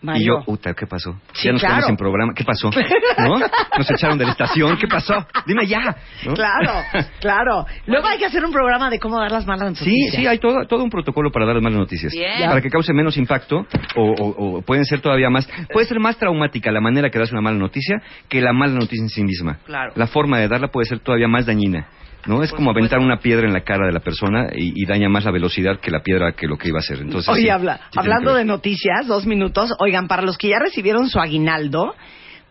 Mario. 0.06 0.22
Y 0.22 0.26
yo, 0.28 0.46
puta, 0.46 0.74
¿qué 0.74 0.86
pasó? 0.88 1.20
Sí, 1.34 1.48
ya 1.48 1.52
nos 1.54 1.62
claro. 1.62 1.76
quedamos 1.76 1.90
en 1.90 1.98
programa. 1.98 2.34
¿Qué 2.36 2.44
pasó? 2.44 2.70
¿No? 3.18 3.40
Nos 3.40 3.92
echaron 3.92 4.18
de 4.18 4.26
la 4.26 4.32
estación. 4.32 4.78
¿Qué 4.78 4.88
pasó? 4.88 5.14
Dime 5.46 5.66
ya. 5.68 5.96
¿no? 6.26 6.34
Claro, 6.34 6.74
claro. 7.20 7.66
Luego 7.88 8.08
hay 8.08 8.18
que 8.20 8.26
hacer 8.26 8.46
un 8.46 8.52
programa 8.52 8.90
de 8.90 9.00
cómo 9.00 9.20
dar 9.20 9.32
las 9.32 9.46
malas 9.46 9.78
Sí, 9.78 9.86
noticias. 9.86 10.16
sí, 10.16 10.28
hay 10.28 10.40
todo, 10.40 10.66
todo 10.68 10.84
un 10.84 10.90
protocolo 10.90 11.32
para 11.32 11.46
dar 11.46 11.56
las 11.56 11.64
malas 11.64 11.80
noticias. 11.80 12.14
Bien. 12.14 12.48
Para 12.48 12.62
que 12.62 12.70
cause 12.70 12.94
menos 12.94 13.18
impacto 13.18 13.66
o, 13.96 14.02
o- 14.04 14.58
o 14.58 14.62
pueden 14.62 14.86
ser 14.86 15.02
todavía 15.02 15.30
más... 15.30 15.50
Puede 15.74 15.88
ser 15.88 16.00
más 16.00 16.18
traumática 16.18 16.72
la 16.72 16.82
manera 16.82 17.10
que 17.10 17.20
das 17.20 17.32
una 17.32 17.42
mala 17.42 17.58
noticia 17.58 18.02
que 18.30 18.42
la 18.42 18.54
mala 18.54 18.74
noticia 18.74 19.02
en 19.04 19.10
sí 19.10 19.24
misma. 19.24 19.58
Claro. 19.66 19.94
La 19.96 20.08
forma 20.08 20.40
de 20.40 20.48
darla 20.48 20.68
puede 20.70 20.86
ser 20.88 21.00
todavía 21.00 21.28
más 21.28 21.46
dañina. 21.46 21.88
¿No? 22.26 22.42
Es 22.44 22.52
como 22.52 22.72
aventar 22.72 23.00
una 23.00 23.18
piedra 23.20 23.46
en 23.48 23.54
la 23.54 23.62
cara 23.62 23.86
de 23.86 23.94
la 23.94 24.00
persona 24.00 24.48
y, 24.56 24.74
y 24.82 24.86
daña 24.86 25.10
más 25.10 25.26
la 25.26 25.32
velocidad 25.32 25.80
que 25.80 25.92
la 25.92 26.02
piedra 26.02 26.34
que 26.34 26.48
lo 26.48 26.58
que 26.58 26.70
iba 26.70 26.78
a 26.78 26.80
hacer. 26.80 27.00
Entonces, 27.00 27.30
Oye, 27.30 27.44
sí, 27.44 27.50
habla- 27.50 27.80
sí 27.92 28.00
hablando 28.00 28.34
de 28.34 28.46
noticias, 28.46 29.08
dos 29.08 29.26
minutos. 29.26 29.74
Oigan, 29.80 30.08
para 30.08 30.22
los 30.24 30.38
que 30.38 30.50
ya 30.50 30.60
recibieron 30.60 31.08
su 31.10 31.20
aguinaldo, 31.20 31.94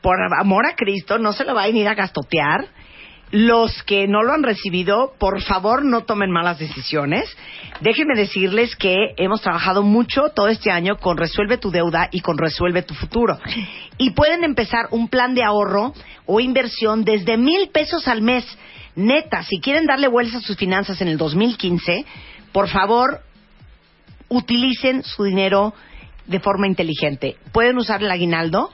por 0.01 0.17
amor 0.39 0.67
a 0.67 0.77
Cristo, 0.77 1.19
no 1.19 1.33
se 1.33 1.45
lo 1.45 1.55
vayan 1.55 1.77
a 1.77 1.79
ir 1.81 1.89
a 1.89 1.95
gastotear. 1.95 2.67
Los 3.31 3.83
que 3.83 4.07
no 4.07 4.23
lo 4.23 4.33
han 4.33 4.45
recibido, 4.45 5.15
por 5.19 5.41
favor, 5.43 5.85
no 5.85 6.03
tomen 6.05 6.31
malas 6.31 6.59
decisiones. 6.61 7.25
Déjenme 7.81 8.15
decirles 8.15 8.77
que 8.77 8.95
hemos 9.17 9.41
trabajado 9.41 9.83
mucho 9.83 10.29
todo 10.37 10.47
este 10.49 10.71
año 10.71 10.99
con 10.99 11.17
Resuelve 11.17 11.57
tu 11.59 11.73
deuda 11.73 12.09
y 12.13 12.21
con 12.21 12.39
Resuelve 12.39 12.83
tu 12.83 12.95
futuro. 12.95 13.37
Y 13.99 14.11
pueden 14.11 14.45
empezar 14.45 14.87
un 14.93 15.09
plan 15.09 15.35
de 15.35 15.43
ahorro 15.43 15.95
o 16.27 16.39
inversión 16.39 17.05
desde 17.05 17.37
mil 17.37 17.71
pesos 17.71 18.07
al 18.07 18.23
mes. 18.23 18.45
Neta, 18.97 19.43
si 19.43 19.61
quieren 19.61 19.87
darle 19.87 20.09
vueltas 20.09 20.43
a 20.43 20.47
sus 20.47 20.57
finanzas 20.57 21.01
en 21.01 21.09
el 21.09 21.19
2015, 21.19 22.05
por 22.53 22.69
favor, 22.69 23.21
utilicen 24.29 25.03
su 25.03 25.25
dinero 25.25 25.75
de 26.27 26.41
forma 26.41 26.67
inteligente. 26.67 27.37
Pueden 27.53 27.77
usar 27.79 28.03
el 28.03 28.11
aguinaldo 28.11 28.71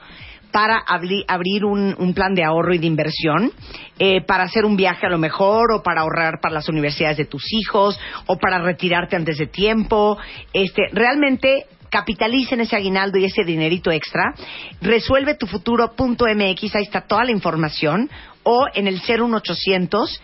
para 0.51 0.79
abri- 0.85 1.23
abrir 1.27 1.63
un, 1.65 2.13
plan 2.13 2.33
de 2.35 2.43
ahorro 2.43 2.73
y 2.73 2.77
de 2.77 2.85
inversión, 2.85 3.51
eh, 3.99 4.21
para 4.25 4.43
hacer 4.43 4.65
un 4.65 4.75
viaje 4.75 5.05
a 5.05 5.09
lo 5.09 5.17
mejor, 5.17 5.71
o 5.73 5.81
para 5.81 6.01
ahorrar 6.01 6.39
para 6.41 6.53
las 6.55 6.67
universidades 6.69 7.17
de 7.17 7.25
tus 7.25 7.43
hijos, 7.53 7.97
o 8.27 8.37
para 8.37 8.59
retirarte 8.59 9.15
antes 9.15 9.37
de 9.37 9.47
tiempo. 9.47 10.17
Este, 10.53 10.83
realmente 10.91 11.65
capitalicen 11.89 12.61
ese 12.61 12.75
aguinaldo 12.75 13.17
y 13.17 13.25
ese 13.25 13.43
dinerito 13.43 13.91
extra. 13.91 14.33
Resuelve 14.81 15.35
tu 15.35 15.45
futuro.mx, 15.47 16.75
ahí 16.75 16.83
está 16.83 17.01
toda 17.01 17.23
la 17.25 17.31
información, 17.31 18.09
o 18.43 18.67
en 18.73 18.87
el 18.87 19.01
01800 19.01 20.21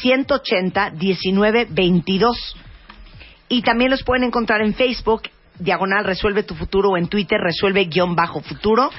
180 0.00 0.90
1922 0.90 2.56
y 3.48 3.62
también 3.62 3.90
los 3.90 4.02
pueden 4.02 4.24
encontrar 4.24 4.62
en 4.62 4.74
Facebook, 4.74 5.22
diagonal 5.58 6.04
Resuelve 6.04 6.42
tu 6.42 6.54
Futuro, 6.54 6.90
o 6.90 6.96
en 6.96 7.08
Twitter, 7.08 7.38
Resuelve 7.40 7.84
guion 7.84 8.16
bajo 8.16 8.40
futuro, 8.40 8.90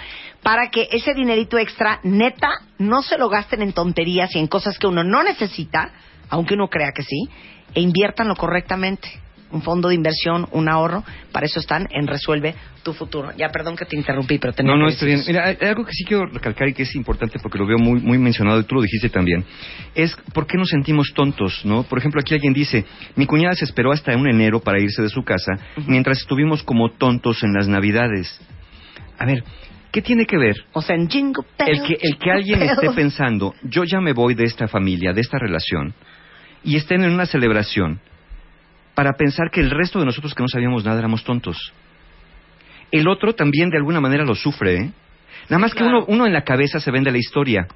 para 0.43 0.69
que 0.69 0.87
ese 0.91 1.13
dinerito 1.13 1.57
extra, 1.57 1.99
neta, 2.03 2.49
no 2.77 3.01
se 3.01 3.17
lo 3.17 3.29
gasten 3.29 3.63
en 3.63 3.73
tonterías 3.73 4.35
y 4.35 4.39
en 4.39 4.47
cosas 4.47 4.77
que 4.77 4.87
uno 4.87 5.03
no 5.03 5.23
necesita, 5.23 5.91
aunque 6.29 6.53
uno 6.53 6.69
crea 6.69 6.91
que 6.91 7.03
sí, 7.03 7.27
e 7.73 7.81
inviértanlo 7.81 8.35
correctamente. 8.35 9.24
Un 9.51 9.61
fondo 9.61 9.89
de 9.89 9.95
inversión, 9.95 10.47
un 10.51 10.67
ahorro, 10.67 11.03
para 11.31 11.45
eso 11.45 11.59
están 11.59 11.87
en 11.91 12.07
Resuelve 12.07 12.55
tu 12.83 12.93
Futuro. 12.93 13.31
Ya, 13.35 13.49
perdón 13.49 13.75
que 13.75 13.85
te 13.85 13.95
interrumpí, 13.95 14.37
pero 14.37 14.53
tenía 14.53 14.73
No, 14.73 14.77
no, 14.77 14.87
que 14.87 14.93
está 14.93 15.05
bien. 15.05 15.21
Mira, 15.27 15.45
hay 15.45 15.57
algo 15.61 15.83
que 15.85 15.91
sí 15.91 16.03
quiero 16.05 16.27
recalcar 16.27 16.69
y 16.69 16.73
que 16.73 16.83
es 16.83 16.95
importante 16.95 17.39
porque 17.41 17.57
lo 17.57 17.65
veo 17.65 17.77
muy, 17.77 17.99
muy 17.99 18.17
mencionado 18.17 18.59
y 18.59 18.63
tú 18.63 18.75
lo 18.75 18.81
dijiste 18.81 19.09
también, 19.09 19.43
es 19.95 20.15
por 20.33 20.45
qué 20.45 20.57
nos 20.57 20.69
sentimos 20.69 21.11
tontos, 21.13 21.61
¿no? 21.65 21.83
Por 21.83 21.97
ejemplo, 21.97 22.21
aquí 22.21 22.33
alguien 22.33 22.53
dice, 22.53 22.85
mi 23.15 23.25
cuñada 23.25 23.55
se 23.55 23.65
esperó 23.65 23.91
hasta 23.91 24.15
un 24.15 24.27
enero 24.27 24.59
para 24.59 24.79
irse 24.79 25.01
de 25.01 25.09
su 25.09 25.23
casa 25.23 25.53
mientras 25.87 26.19
estuvimos 26.19 26.63
como 26.63 26.91
tontos 26.91 27.43
en 27.43 27.53
las 27.53 27.67
navidades. 27.67 28.39
A 29.17 29.25
ver, 29.25 29.43
¿qué 29.91 30.01
tiene 30.01 30.25
que 30.25 30.37
ver 30.37 30.55
O 30.73 30.81
sea, 30.81 30.95
en 30.95 31.09
Jingle 31.09 31.43
el 31.59 31.65
Bells, 31.65 31.87
que, 31.87 31.97
el 32.01 32.17
que 32.17 32.31
alguien 32.31 32.61
esté 32.61 32.91
pensando, 32.91 33.55
yo 33.63 33.83
ya 33.83 33.99
me 33.99 34.13
voy 34.13 34.35
de 34.35 34.43
esta 34.43 34.67
familia, 34.67 35.13
de 35.13 35.21
esta 35.21 35.39
relación, 35.39 35.93
y 36.63 36.75
estén 36.75 37.03
en 37.03 37.11
una 37.11 37.25
celebración 37.25 37.99
para 38.95 39.13
pensar 39.13 39.51
que 39.51 39.59
el 39.61 39.69
resto 39.69 39.99
de 39.99 40.05
nosotros 40.05 40.33
que 40.33 40.41
no 40.41 40.47
sabíamos 40.49 40.83
nada 40.85 40.97
éramos 40.99 41.23
tontos. 41.23 41.73
El 42.91 43.07
otro 43.07 43.33
también 43.33 43.69
de 43.69 43.77
alguna 43.77 43.99
manera 43.99 44.23
lo 44.23 44.35
sufre, 44.35 44.75
¿eh? 44.77 44.91
Nada 45.49 45.59
más 45.59 45.73
que 45.73 45.79
claro. 45.79 45.99
uno, 45.99 46.05
uno 46.07 46.25
en 46.27 46.33
la 46.33 46.43
cabeza 46.43 46.79
se 46.79 46.91
vende 46.91 47.11
la 47.11 47.17
historia. 47.17 47.67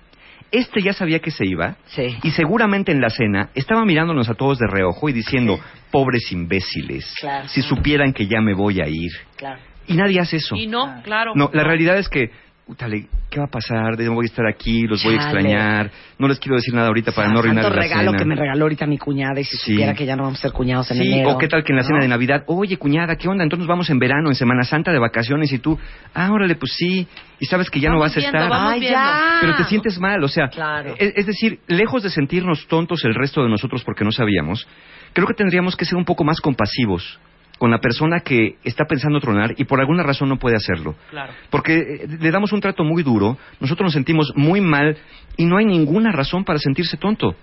Este 0.52 0.82
ya 0.82 0.94
sabía 0.94 1.20
que 1.20 1.30
se 1.30 1.46
iba 1.46 1.76
Sí. 1.86 2.18
y 2.24 2.32
seguramente 2.32 2.92
en 2.92 3.02
la 3.02 3.10
cena 3.10 3.50
estaba 3.54 3.86
mirándonos 3.86 4.30
a 4.30 4.34
todos 4.34 4.58
de 4.58 4.66
reojo 4.68 5.08
y 5.10 5.14
diciendo, 5.14 5.60
pobres 5.92 6.32
imbéciles, 6.32 7.14
Claro. 7.20 7.48
si 7.48 7.62
supieran 7.62 8.14
que 8.14 8.26
ya 8.28 8.42
me 8.42 8.56
voy 8.56 8.80
a 8.82 8.88
ir. 8.88 9.12
Claro. 9.36 9.60
Y 9.88 9.94
nadie 9.96 10.20
hace 10.20 10.38
eso. 10.38 10.56
Y 10.56 10.68
no, 10.68 11.02
claro. 11.04 11.34
No, 11.36 11.50
la 11.54 11.64
realidad 11.64 11.98
es 11.98 12.10
que, 12.10 12.32
utale, 12.70 13.08
¿qué 13.32 13.40
va 13.40 13.46
a 13.46 13.50
pasar? 13.50 13.98
De- 13.98 14.08
Voy 14.10 14.26
a 14.26 14.30
estar 14.30 14.46
aquí, 14.46 14.84
los 14.88 15.04
voy 15.04 15.16
a 15.16 15.18
Chale. 15.18 15.30
extrañar. 15.40 15.92
No 16.20 16.28
les 16.28 16.40
quiero 16.40 16.56
decir 16.56 16.74
nada 16.74 16.88
ahorita 16.88 17.12
para 17.12 17.28
no 17.30 17.40
arruinar 17.40 17.64
Santo 17.64 17.76
la 17.76 17.82
regalo 17.82 18.12
cena. 18.12 18.18
que 18.20 18.26
me 18.26 18.36
regaló 18.36 18.64
ahorita 18.66 18.86
mi 18.86 18.98
cuñada 18.98 19.40
y 19.40 19.44
si 19.44 19.58
Sí. 19.58 19.72
supiera 19.74 19.94
que 19.96 20.06
ya 20.06 20.16
no 20.16 20.24
vamos 20.24 20.38
a 20.40 20.42
ser 20.44 20.52
cuñados 20.52 20.90
en 20.92 20.98
Sí, 20.98 21.12
enero. 21.14 21.32
o 21.32 21.38
qué 21.40 21.48
tal 21.48 21.64
que 21.64 21.74
en 21.74 21.78
la 21.78 21.84
cena 21.84 21.98
¿no? 21.98 22.04
de 22.04 22.08
Navidad, 22.10 22.44
oye, 22.48 22.78
cuñada, 22.78 23.16
¿qué 23.16 23.28
onda? 23.28 23.44
Entonces 23.44 23.62
nos 23.62 23.68
vamos 23.68 23.90
en 23.90 23.98
verano, 23.98 24.30
en 24.30 24.36
Semana 24.36 24.64
Santa 24.64 24.92
de 24.92 25.00
vacaciones 25.00 25.52
y 25.52 25.58
tú, 25.60 25.78
ah, 26.14 26.32
órale, 26.32 26.56
pues 26.56 26.74
sí, 26.76 27.08
y 27.40 27.46
sabes 27.48 27.70
que 27.72 27.80
ya 27.80 27.90
no 27.90 27.96
Vamos 28.00 28.16
vas 28.16 28.18
a 28.18 28.20
viendo, 28.20 28.38
estar. 28.38 28.50
vamos 28.52 28.74
Ay, 28.74 28.82
ya. 28.82 29.38
Pero 29.42 29.56
te 29.56 29.64
sientes 29.64 30.00
mal, 30.00 30.24
o 30.24 30.28
sea, 30.28 30.48
Claro. 30.50 30.94
es, 30.98 31.14
es 31.16 31.26
decir, 31.26 31.60
lejos 31.68 32.04
de 32.04 32.10
sentirnos 32.12 32.68
tontos 32.68 33.04
el 33.06 33.16
resto 33.16 33.42
de 33.44 33.50
nosotros 33.50 33.84
porque 33.84 34.04
no 34.04 34.12
sabíamos, 34.12 34.68
creo 35.14 35.26
que 35.28 35.34
tendríamos 35.34 35.76
que 35.76 35.86
ser 35.86 35.98
un 35.98 36.06
poco 36.06 36.24
más 36.24 36.40
compasivos 36.40 37.20
con 37.60 37.70
la 37.70 37.78
persona 37.80 38.22
que 38.22 38.56
está 38.64 38.86
pensando 38.86 39.20
tronar 39.20 39.54
y 39.58 39.66
por 39.66 39.80
alguna 39.80 40.02
razón 40.02 40.30
no 40.30 40.38
puede 40.40 40.56
hacerlo. 40.56 40.96
Claro. 41.12 41.34
Porque 41.52 41.76
eh, 41.78 42.08
le 42.20 42.32
damos 42.32 42.52
un 42.54 42.62
trato 42.62 42.84
muy 42.84 43.04
duro, 43.04 43.38
nosotros 43.60 43.86
nos 43.86 43.94
sentimos 43.94 44.32
muy 44.36 44.62
mal 44.62 44.98
y 45.38 45.46
no 45.46 45.58
hay 45.58 45.66
ninguna 45.66 46.12
razón 46.12 46.44
para 46.44 46.58
sentirse 46.58 46.98
tonto. 46.98 47.36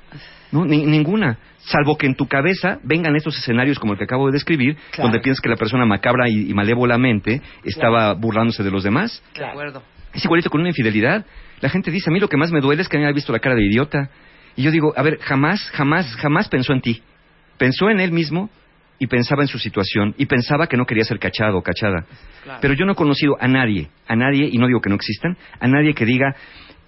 ¿no? 0.52 0.64
Ni- 0.64 0.84
ninguna. 0.86 1.38
Salvo 1.58 1.96
que 1.98 2.06
en 2.06 2.14
tu 2.14 2.26
cabeza 2.26 2.78
vengan 2.82 3.14
estos 3.16 3.36
escenarios 3.38 3.78
como 3.78 3.92
el 3.92 3.98
que 3.98 4.04
acabo 4.04 4.26
de 4.26 4.32
describir, 4.32 4.76
Claro. 4.90 5.08
donde 5.10 5.20
piensas 5.20 5.40
que 5.40 5.48
la 5.48 5.56
persona 5.56 5.84
macabra 5.86 6.28
y, 6.28 6.50
y 6.50 6.54
malévolamente 6.54 7.42
estaba 7.64 8.14
burlándose 8.14 8.62
de 8.64 8.70
los 8.70 8.82
demás. 8.84 9.22
De 9.36 9.44
acuerdo. 9.44 9.82
Es 10.14 10.24
igualito 10.24 10.48
con 10.48 10.60
una 10.60 10.70
infidelidad. 10.70 11.26
La 11.60 11.68
gente 11.68 11.90
dice, 11.90 12.08
a 12.10 12.12
mí 12.12 12.20
lo 12.20 12.28
que 12.28 12.36
más 12.38 12.50
me 12.52 12.60
duele 12.60 12.82
es 12.82 12.88
que 12.88 12.96
me 12.96 13.04
haya 13.04 13.12
visto 13.14 13.32
la 13.32 13.38
cara 13.40 13.54
de 13.54 13.64
idiota. 13.66 14.08
Y 14.56 14.62
yo 14.62 14.70
digo, 14.70 14.94
a 14.96 15.02
ver, 15.02 15.18
jamás, 15.20 15.68
jamás, 15.72 16.14
jamás 16.16 16.48
pensó 16.48 16.72
en 16.72 16.80
ti. 16.80 17.02
Pensó 17.58 17.90
en 17.90 18.00
él 18.00 18.12
mismo 18.12 18.48
y 18.98 19.06
pensaba 19.06 19.42
en 19.42 19.48
su 19.48 19.58
situación 19.58 20.14
y 20.18 20.26
pensaba 20.26 20.66
que 20.66 20.76
no 20.76 20.86
quería 20.86 21.04
ser 21.04 21.18
cachado 21.18 21.58
o 21.58 21.62
cachada. 21.62 22.06
Claro. 22.44 22.58
Pero 22.60 22.74
yo 22.74 22.86
no 22.86 22.92
he 22.92 22.96
conocido 22.96 23.36
a 23.40 23.48
nadie, 23.48 23.88
a 24.06 24.16
nadie, 24.16 24.48
y 24.50 24.58
no 24.58 24.66
digo 24.66 24.80
que 24.80 24.88
no 24.88 24.96
existan, 24.96 25.36
a 25.60 25.66
nadie 25.68 25.94
que 25.94 26.04
diga, 26.04 26.34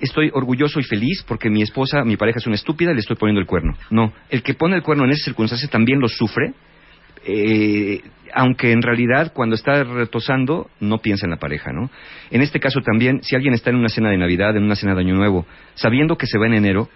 estoy 0.00 0.30
orgulloso 0.32 0.80
y 0.80 0.84
feliz 0.84 1.24
porque 1.26 1.50
mi 1.50 1.62
esposa, 1.62 2.04
mi 2.04 2.16
pareja 2.16 2.38
es 2.38 2.46
una 2.46 2.56
estúpida 2.56 2.92
y 2.92 2.94
le 2.94 3.00
estoy 3.00 3.16
poniendo 3.16 3.40
el 3.40 3.46
cuerno. 3.46 3.76
No, 3.90 4.12
el 4.30 4.42
que 4.42 4.54
pone 4.54 4.76
el 4.76 4.82
cuerno 4.82 5.04
en 5.04 5.10
esas 5.10 5.24
circunstancias 5.24 5.70
también 5.70 6.00
lo 6.00 6.08
sufre, 6.08 6.52
eh, 7.24 8.00
aunque 8.32 8.72
en 8.72 8.82
realidad 8.82 9.32
cuando 9.34 9.54
está 9.54 9.82
retosando 9.84 10.70
no 10.80 10.98
piensa 10.98 11.26
en 11.26 11.30
la 11.30 11.38
pareja, 11.38 11.72
¿no? 11.72 11.90
En 12.30 12.42
este 12.42 12.60
caso 12.60 12.80
también, 12.80 13.22
si 13.22 13.34
alguien 13.34 13.54
está 13.54 13.70
en 13.70 13.76
una 13.76 13.88
cena 13.88 14.10
de 14.10 14.18
Navidad, 14.18 14.56
en 14.56 14.64
una 14.64 14.76
cena 14.76 14.94
de 14.94 15.00
Año 15.00 15.14
Nuevo, 15.14 15.46
sabiendo 15.74 16.16
que 16.16 16.26
se 16.26 16.38
va 16.38 16.46
en 16.46 16.54
enero, 16.54 16.88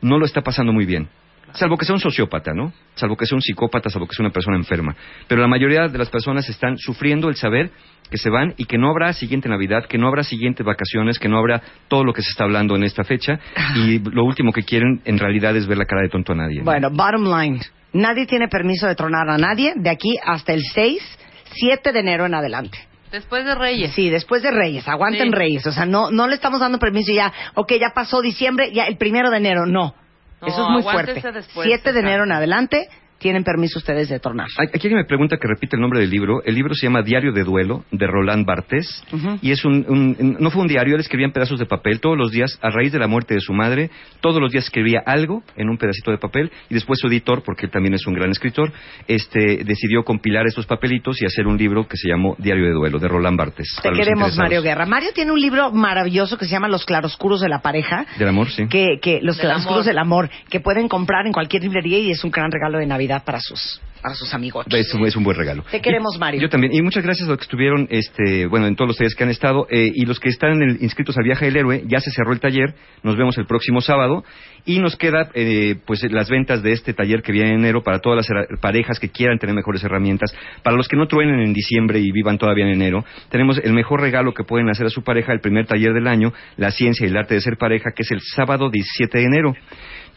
no 0.00 0.18
lo 0.18 0.24
está 0.24 0.42
pasando 0.42 0.72
muy 0.72 0.86
bien. 0.86 1.08
Salvo 1.54 1.76
que 1.76 1.84
sea 1.84 1.94
un 1.94 2.00
sociópata, 2.00 2.52
¿no? 2.52 2.72
Salvo 2.94 3.16
que 3.16 3.26
sea 3.26 3.36
un 3.36 3.42
psicópata, 3.42 3.90
salvo 3.90 4.06
que 4.06 4.14
sea 4.14 4.24
una 4.24 4.32
persona 4.32 4.56
enferma. 4.56 4.94
Pero 5.26 5.40
la 5.40 5.48
mayoría 5.48 5.88
de 5.88 5.98
las 5.98 6.10
personas 6.10 6.48
están 6.48 6.76
sufriendo 6.78 7.28
el 7.28 7.36
saber 7.36 7.70
que 8.10 8.18
se 8.18 8.30
van 8.30 8.54
y 8.56 8.64
que 8.64 8.78
no 8.78 8.90
habrá 8.90 9.12
siguiente 9.12 9.48
Navidad, 9.48 9.84
que 9.86 9.98
no 9.98 10.08
habrá 10.08 10.22
siguientes 10.22 10.64
vacaciones, 10.64 11.18
que 11.18 11.28
no 11.28 11.38
habrá 11.38 11.62
todo 11.88 12.04
lo 12.04 12.12
que 12.12 12.22
se 12.22 12.30
está 12.30 12.44
hablando 12.44 12.76
en 12.76 12.84
esta 12.84 13.04
fecha. 13.04 13.38
Y 13.76 13.98
lo 14.12 14.24
último 14.24 14.52
que 14.52 14.62
quieren 14.62 15.00
en 15.04 15.18
realidad 15.18 15.56
es 15.56 15.66
ver 15.66 15.78
la 15.78 15.84
cara 15.84 16.02
de 16.02 16.08
tonto 16.08 16.32
a 16.32 16.36
nadie. 16.36 16.58
¿no? 16.58 16.64
Bueno, 16.64 16.90
bottom 16.90 17.24
line. 17.24 17.60
Nadie 17.92 18.26
tiene 18.26 18.48
permiso 18.48 18.86
de 18.86 18.94
tronar 18.94 19.28
a 19.30 19.38
nadie 19.38 19.72
de 19.76 19.90
aquí 19.90 20.16
hasta 20.24 20.52
el 20.52 20.62
6, 20.62 21.18
7 21.54 21.92
de 21.92 22.00
enero 22.00 22.26
en 22.26 22.34
adelante. 22.34 22.78
Después 23.10 23.44
de 23.46 23.54
Reyes. 23.54 23.92
Sí, 23.94 24.10
después 24.10 24.42
de 24.42 24.50
Reyes, 24.50 24.86
aguanten 24.86 25.28
Sí. 25.28 25.34
Reyes. 25.34 25.66
O 25.66 25.72
sea, 25.72 25.86
no, 25.86 26.10
no 26.10 26.28
le 26.28 26.34
estamos 26.34 26.60
dando 26.60 26.78
permiso 26.78 27.12
ya, 27.12 27.32
ok, 27.54 27.72
ya 27.80 27.92
pasó 27.94 28.20
diciembre, 28.20 28.70
ya 28.72 28.84
el 28.84 28.98
primero 28.98 29.30
de 29.30 29.38
enero. 29.38 29.64
No, 29.64 29.94
No, 30.40 30.48
eso 30.48 30.62
es 30.62 30.68
muy 30.68 30.82
fuerte. 30.82 31.32
después, 31.32 31.66
7 31.66 31.92
de 31.92 32.00
enero 32.00 32.24
en 32.24 32.32
adelante 32.32 32.88
tienen 33.18 33.42
permiso 33.44 33.78
ustedes 33.78 34.08
de 34.08 34.18
tornar. 34.20 34.46
Hay- 34.58 34.68
Aquí 34.68 34.86
alguien 34.86 34.96
me 34.98 35.04
pregunta 35.04 35.36
que 35.40 35.48
repite 35.48 35.76
el 35.76 35.82
nombre 35.82 36.00
del 36.00 36.10
libro. 36.10 36.42
El 36.44 36.54
libro 36.54 36.74
se 36.74 36.86
llama 36.86 37.02
Diario 37.02 37.32
de 37.32 37.42
Duelo, 37.42 37.84
de 37.90 38.06
Roland 38.06 38.46
Barthes. 38.46 39.02
Ujú. 39.12 39.38
Y 39.42 39.50
es 39.50 39.64
un, 39.64 39.84
un- 39.88 40.36
no 40.38 40.50
fue 40.50 40.62
un 40.62 40.68
diario, 40.68 40.94
él 40.94 41.00
escribía 41.00 41.26
en 41.26 41.32
pedazos 41.32 41.58
de 41.58 41.66
papel 41.66 42.00
todos 42.00 42.16
los 42.16 42.30
días, 42.30 42.58
a 42.62 42.70
raíz 42.70 42.92
de 42.92 42.98
la 42.98 43.06
muerte 43.08 43.34
de 43.34 43.40
su 43.40 43.52
madre, 43.52 43.90
todos 44.20 44.40
los 44.40 44.52
días 44.52 44.64
escribía 44.64 45.02
algo 45.04 45.42
en 45.56 45.68
un 45.68 45.78
pedacito 45.78 46.10
de 46.10 46.18
papel, 46.18 46.50
y 46.70 46.74
después 46.74 46.98
su 47.00 47.08
editor, 47.08 47.42
porque 47.44 47.66
él 47.66 47.72
también 47.72 47.94
es 47.94 48.06
un 48.06 48.14
gran 48.14 48.30
escritor, 48.30 48.72
este, 49.06 49.64
decidió 49.64 50.04
compilar 50.04 50.46
estos 50.46 50.66
papelitos 50.66 51.20
y 51.22 51.26
hacer 51.26 51.46
un 51.46 51.56
libro 51.56 51.88
que 51.88 51.96
se 51.96 52.08
llamó 52.08 52.36
Diario 52.38 52.66
de 52.66 52.72
Duelo, 52.72 52.98
de 52.98 53.08
Roland 53.08 53.36
Barthes. 53.38 53.68
Te 53.82 53.90
queremos. 53.92 54.36
Mario 54.36 54.62
Guerra. 54.62 54.86
Mario 54.86 55.10
tiene 55.14 55.32
un 55.32 55.40
libro 55.40 55.72
maravilloso 55.72 56.36
que 56.38 56.44
se 56.44 56.52
llama 56.52 56.68
Los 56.68 56.84
claroscuros 56.84 57.40
de 57.40 57.48
la 57.48 57.60
pareja. 57.60 58.06
Del 58.18 58.28
amor, 58.28 58.48
sí. 58.50 58.66
que, 58.68 58.98
que 59.00 59.20
los 59.22 59.36
Del 59.36 59.46
claroscuros 59.46 59.78
amor. 59.78 59.84
del 59.86 59.98
amor 59.98 60.30
que 60.50 60.60
pueden 60.60 60.88
comprar 60.88 61.26
en 61.26 61.32
cualquier 61.32 61.62
librería 61.62 61.98
y 61.98 62.10
es 62.10 62.22
un 62.22 62.30
gran 62.30 62.50
regalo 62.52 62.78
de 62.78 62.86
Navidad 62.86 63.07
para 63.24 63.40
sus 63.40 63.80
para 64.00 64.14
sus 64.14 64.32
amigos. 64.32 64.64
Es 64.70 64.94
un, 64.94 65.04
es 65.06 65.16
un 65.16 65.24
buen 65.24 65.36
regalo. 65.36 65.64
Te 65.72 65.80
queremos, 65.80 66.14
Y- 66.14 66.18
Mario. 66.20 66.40
Yo 66.40 66.48
también. 66.48 66.72
Y 66.72 66.82
muchas 66.82 67.02
gracias 67.02 67.26
a 67.26 67.30
los 67.32 67.38
que 67.38 67.42
estuvieron, 67.42 67.88
este, 67.90 68.46
bueno, 68.46 68.68
en 68.68 68.76
todos 68.76 68.86
los 68.90 68.96
talleres 68.96 69.16
que 69.16 69.24
han 69.24 69.30
estado. 69.30 69.66
eh, 69.70 69.90
y 69.92 70.06
los 70.06 70.20
que 70.20 70.28
están 70.28 70.52
en 70.52 70.62
el- 70.70 70.82
inscritos 70.82 71.16
al 71.18 71.24
Viaje 71.24 71.46
del 71.46 71.56
Héroe, 71.56 71.82
ya 71.88 71.98
se 71.98 72.12
cerró 72.12 72.32
el 72.32 72.38
taller. 72.38 72.74
Nos 73.02 73.16
vemos 73.16 73.36
el 73.38 73.46
próximo 73.46 73.80
sábado. 73.80 74.22
Y 74.64 74.78
nos 74.78 74.94
queda, 74.96 75.30
eh, 75.34 75.74
pues, 75.84 76.00
las 76.12 76.30
ventas 76.30 76.62
de 76.62 76.72
este 76.72 76.92
taller 76.94 77.22
que 77.22 77.32
viene 77.32 77.50
en 77.54 77.58
enero 77.58 77.82
para 77.82 77.98
todas 77.98 78.28
las 78.28 78.60
parejas 78.60 79.00
que 79.00 79.08
quieran 79.08 79.38
tener 79.40 79.56
mejores 79.56 79.82
herramientas. 79.82 80.32
Para 80.62 80.76
los 80.76 80.86
que 80.86 80.96
no 80.96 81.08
truenen 81.08 81.40
en 81.40 81.52
diciembre 81.52 81.98
y 81.98 82.12
vivan 82.12 82.38
todavía 82.38 82.66
en 82.66 82.72
enero, 82.74 83.04
tenemos 83.30 83.58
el 83.58 83.72
mejor 83.72 84.00
regalo 84.00 84.32
que 84.32 84.44
pueden 84.44 84.68
hacer 84.68 84.86
a 84.86 84.90
su 84.90 85.02
pareja, 85.02 85.32
el 85.32 85.40
primer 85.40 85.66
taller 85.66 85.92
del 85.92 86.06
año, 86.06 86.32
La 86.56 86.70
ciencia 86.70 87.04
y 87.04 87.10
el 87.10 87.16
arte 87.16 87.34
de 87.34 87.40
ser 87.40 87.56
pareja, 87.56 87.90
que 87.96 88.02
es 88.02 88.10
el 88.12 88.20
sábado 88.20 88.70
17 88.70 89.18
de 89.18 89.24
enero. 89.24 89.54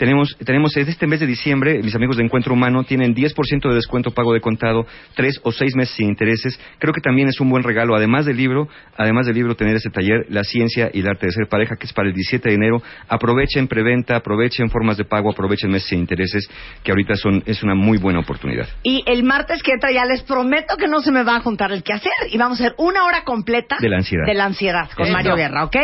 Tenemos, 0.01 0.35
tenemos 0.43 0.71
desde 0.73 0.89
este 0.89 1.05
mes 1.05 1.19
de 1.19 1.27
diciembre, 1.27 1.79
mis 1.83 1.93
amigos 1.93 2.17
de 2.17 2.23
Encuentro 2.23 2.55
Humano 2.55 2.83
tienen 2.83 3.13
10% 3.13 3.69
de 3.69 3.75
descuento 3.75 4.09
pago 4.09 4.33
de 4.33 4.41
contado, 4.41 4.87
tres 5.15 5.39
o 5.43 5.51
seis 5.51 5.75
meses 5.75 5.95
sin 5.95 6.07
intereses. 6.07 6.59
Creo 6.79 6.91
que 6.91 7.01
también 7.01 7.27
es 7.27 7.39
un 7.39 7.51
buen 7.51 7.61
regalo, 7.61 7.95
además 7.95 8.25
del 8.25 8.35
libro, 8.35 8.67
además 8.97 9.27
del 9.27 9.35
libro, 9.35 9.55
tener 9.55 9.75
este 9.75 9.91
taller, 9.91 10.25
La 10.29 10.43
ciencia 10.43 10.89
y 10.91 11.01
el 11.01 11.07
arte 11.07 11.27
de 11.27 11.33
ser 11.33 11.47
pareja, 11.47 11.75
que 11.75 11.85
es 11.85 11.93
para 11.93 12.07
el 12.07 12.15
17 12.15 12.49
de 12.49 12.55
enero. 12.55 12.81
Aprovechen 13.09 13.67
preventa, 13.67 14.15
aprovechen 14.15 14.71
formas 14.71 14.97
de 14.97 15.05
pago, 15.05 15.29
aprovechen 15.29 15.69
meses 15.69 15.89
sin 15.89 15.99
intereses, 15.99 16.49
que 16.83 16.89
ahorita 16.89 17.15
son, 17.15 17.43
es 17.45 17.61
una 17.61 17.75
muy 17.75 17.99
buena 17.99 18.21
oportunidad. 18.21 18.67
Y 18.81 19.03
el 19.05 19.21
martes 19.21 19.61
que 19.61 19.73
entra 19.73 19.91
ya 19.91 20.05
les 20.05 20.23
prometo 20.23 20.77
que 20.77 20.87
no 20.87 21.01
se 21.01 21.11
me 21.11 21.21
va 21.21 21.35
a 21.35 21.41
juntar 21.41 21.71
el 21.73 21.83
quehacer 21.83 22.11
y 22.31 22.39
vamos 22.39 22.59
a 22.59 22.63
hacer 22.63 22.75
una 22.79 23.05
hora 23.05 23.23
completa 23.23 23.77
De 23.79 23.87
la 23.87 23.97
ansiedad. 23.97 24.25
de 24.25 24.33
la 24.33 24.45
ansiedad 24.45 24.89
con 24.95 25.05
Eso. 25.05 25.13
Mario 25.13 25.35
Guerra, 25.35 25.65
¿ok? 25.65 25.75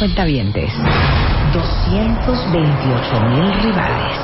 Cuentavientes, 0.00 0.72
228 1.52 3.20
mil 3.36 3.52
rivales, 3.62 4.16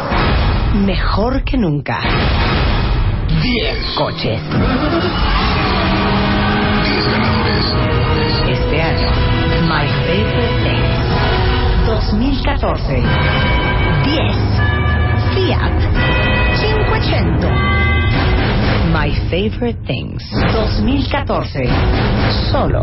mejor 0.86 1.44
que 1.44 1.58
nunca. 1.58 2.00
10 3.28 3.94
coches. 3.98 4.40
Este 8.48 8.82
año, 8.82 9.08
My 9.68 9.86
Favorite 10.06 10.64
Things 10.64 11.06
2014. 11.86 13.02
10 14.02 14.34
Fiat 15.34 15.76
500. 16.88 17.52
My 18.94 19.10
Favorite 19.28 19.78
Things 19.86 20.24
2014. 20.54 21.68
Solo 22.50 22.82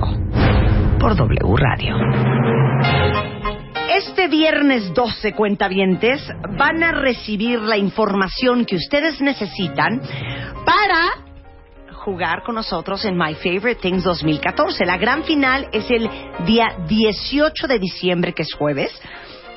por 0.99 1.15
W 1.15 1.55
Radio. 1.57 2.32
Este 3.95 4.27
viernes 4.27 4.91
12, 4.95 5.33
cuentavientes, 5.33 6.19
van 6.57 6.81
a 6.81 6.93
recibir 6.93 7.59
la 7.61 7.77
información 7.77 8.65
que 8.65 8.75
ustedes 8.75 9.21
necesitan 9.21 10.01
para 10.65 11.23
jugar 11.93 12.41
con 12.41 12.55
nosotros 12.55 13.05
en 13.05 13.15
My 13.15 13.35
Favorite 13.35 13.75
Things 13.75 14.03
2014. 14.03 14.83
La 14.87 14.97
gran 14.97 15.23
final 15.23 15.69
es 15.71 15.91
el 15.91 16.09
día 16.43 16.75
18 16.87 17.67
de 17.67 17.77
diciembre, 17.77 18.33
que 18.33 18.41
es 18.41 18.53
jueves, 18.55 18.91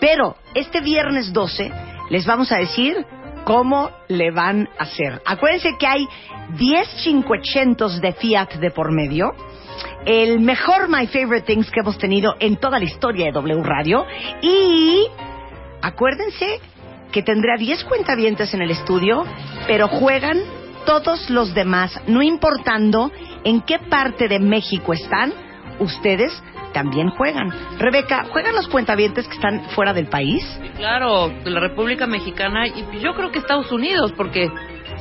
pero 0.00 0.36
este 0.54 0.82
viernes 0.82 1.32
12 1.32 1.72
les 2.10 2.26
vamos 2.26 2.52
a 2.52 2.58
decir 2.58 2.94
cómo 3.44 3.90
le 4.08 4.32
van 4.32 4.68
a 4.78 4.82
hacer. 4.82 5.22
Acuérdense 5.24 5.78
que 5.78 5.86
hay 5.86 6.06
10 6.58 6.88
500 7.04 8.02
de 8.02 8.12
Fiat 8.12 8.56
de 8.56 8.70
por 8.70 8.92
medio 8.92 9.32
el 10.06 10.38
mejor 10.40 10.88
My 10.88 11.06
Favorite 11.08 11.42
Things 11.42 11.70
que 11.70 11.80
hemos 11.80 11.98
tenido 11.98 12.36
en 12.38 12.56
toda 12.56 12.78
la 12.78 12.84
historia 12.84 13.26
de 13.26 13.32
W 13.32 13.62
Radio. 13.62 14.06
Y 14.40 15.06
acuérdense 15.82 16.60
que 17.12 17.22
tendrá 17.22 17.56
10 17.58 17.84
cuentavientes 17.84 18.54
en 18.54 18.62
el 18.62 18.70
estudio, 18.70 19.24
pero 19.66 19.88
juegan 19.88 20.38
todos 20.86 21.28
los 21.28 21.52
demás, 21.54 22.00
no 22.06 22.22
importando 22.22 23.10
en 23.42 23.60
qué 23.62 23.78
parte 23.78 24.28
de 24.28 24.38
México 24.38 24.92
están, 24.92 25.32
ustedes 25.80 26.32
también 26.72 27.10
juegan. 27.10 27.50
Rebeca, 27.78 28.26
¿juegan 28.30 28.54
los 28.54 28.68
cuentavientes 28.68 29.26
que 29.26 29.34
están 29.34 29.64
fuera 29.70 29.92
del 29.92 30.06
país? 30.06 30.44
Claro, 30.76 31.28
de 31.28 31.50
la 31.50 31.58
República 31.58 32.06
Mexicana 32.06 32.68
y 32.68 33.00
yo 33.00 33.14
creo 33.14 33.32
que 33.32 33.38
Estados 33.38 33.72
Unidos, 33.72 34.12
porque 34.16 34.48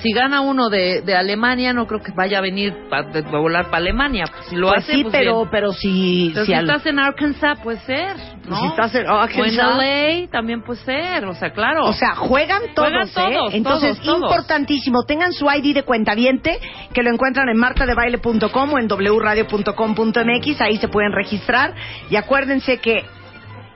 si 0.01 0.11
gana 0.13 0.41
uno 0.41 0.69
de, 0.69 1.01
de 1.01 1.15
Alemania, 1.15 1.73
no 1.73 1.87
creo 1.87 2.01
que 2.01 2.11
vaya 2.11 2.37
a 2.39 2.41
venir 2.41 2.73
a, 2.91 2.97
a 2.99 3.37
volar 3.39 3.65
para 3.65 3.77
Alemania. 3.77 4.25
Pues 4.31 4.45
si 4.47 4.55
lo 4.55 4.67
pues 4.67 4.83
hace, 4.83 4.93
sí, 4.93 5.01
pues 5.03 5.11
pero, 5.13 5.35
bien. 5.37 5.49
pero 5.51 5.71
si, 5.73 6.31
Pero 6.33 6.45
si 6.45 6.51
si 6.51 6.57
al- 6.57 6.69
estás 6.69 6.85
en 6.85 6.99
Arkansas, 6.99 7.59
puede 7.61 7.79
ser, 7.79 8.15
¿no? 8.47 8.59
si 8.59 8.65
estás 8.67 8.93
en 8.95 9.07
o 9.07 9.23
en 9.23 9.29
Arkansas- 9.29 9.77
LA, 9.77 10.27
también 10.31 10.61
puede 10.63 10.79
ser, 10.81 11.25
o 11.25 11.33
sea, 11.33 11.51
claro. 11.51 11.85
O 11.85 11.93
sea, 11.93 12.15
juegan 12.15 12.61
todos, 12.75 12.89
Juegan 12.89 13.07
¿eh? 13.07 13.35
todos, 13.35 13.53
Entonces, 13.53 13.99
todos, 13.99 14.05
todos. 14.19 14.21
importantísimo, 14.31 15.03
tengan 15.05 15.33
su 15.33 15.45
ID 15.49 15.73
de 15.73 15.83
cuentaviente, 15.83 16.59
que 16.93 17.01
lo 17.03 17.09
encuentran 17.09 17.49
en 17.49 17.57
martadebaile.com 17.57 18.73
o 18.73 18.79
en 18.79 18.87
wradio.com.mx, 18.87 20.61
ahí 20.61 20.77
se 20.77 20.87
pueden 20.87 21.11
registrar. 21.13 21.73
Y 22.09 22.15
acuérdense 22.15 22.77
que 22.79 23.03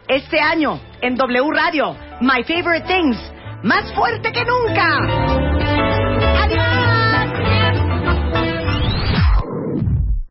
este 0.08 0.39
año, 0.41 0.79
en 1.01 1.15
W 1.15 1.49
Radio, 1.53 1.95
My 2.21 2.43
Favorite 2.43 2.88
Things, 2.88 3.17
más 3.63 3.91
fuerte 3.93 4.32
que 4.32 4.43
nunca. 4.45 5.48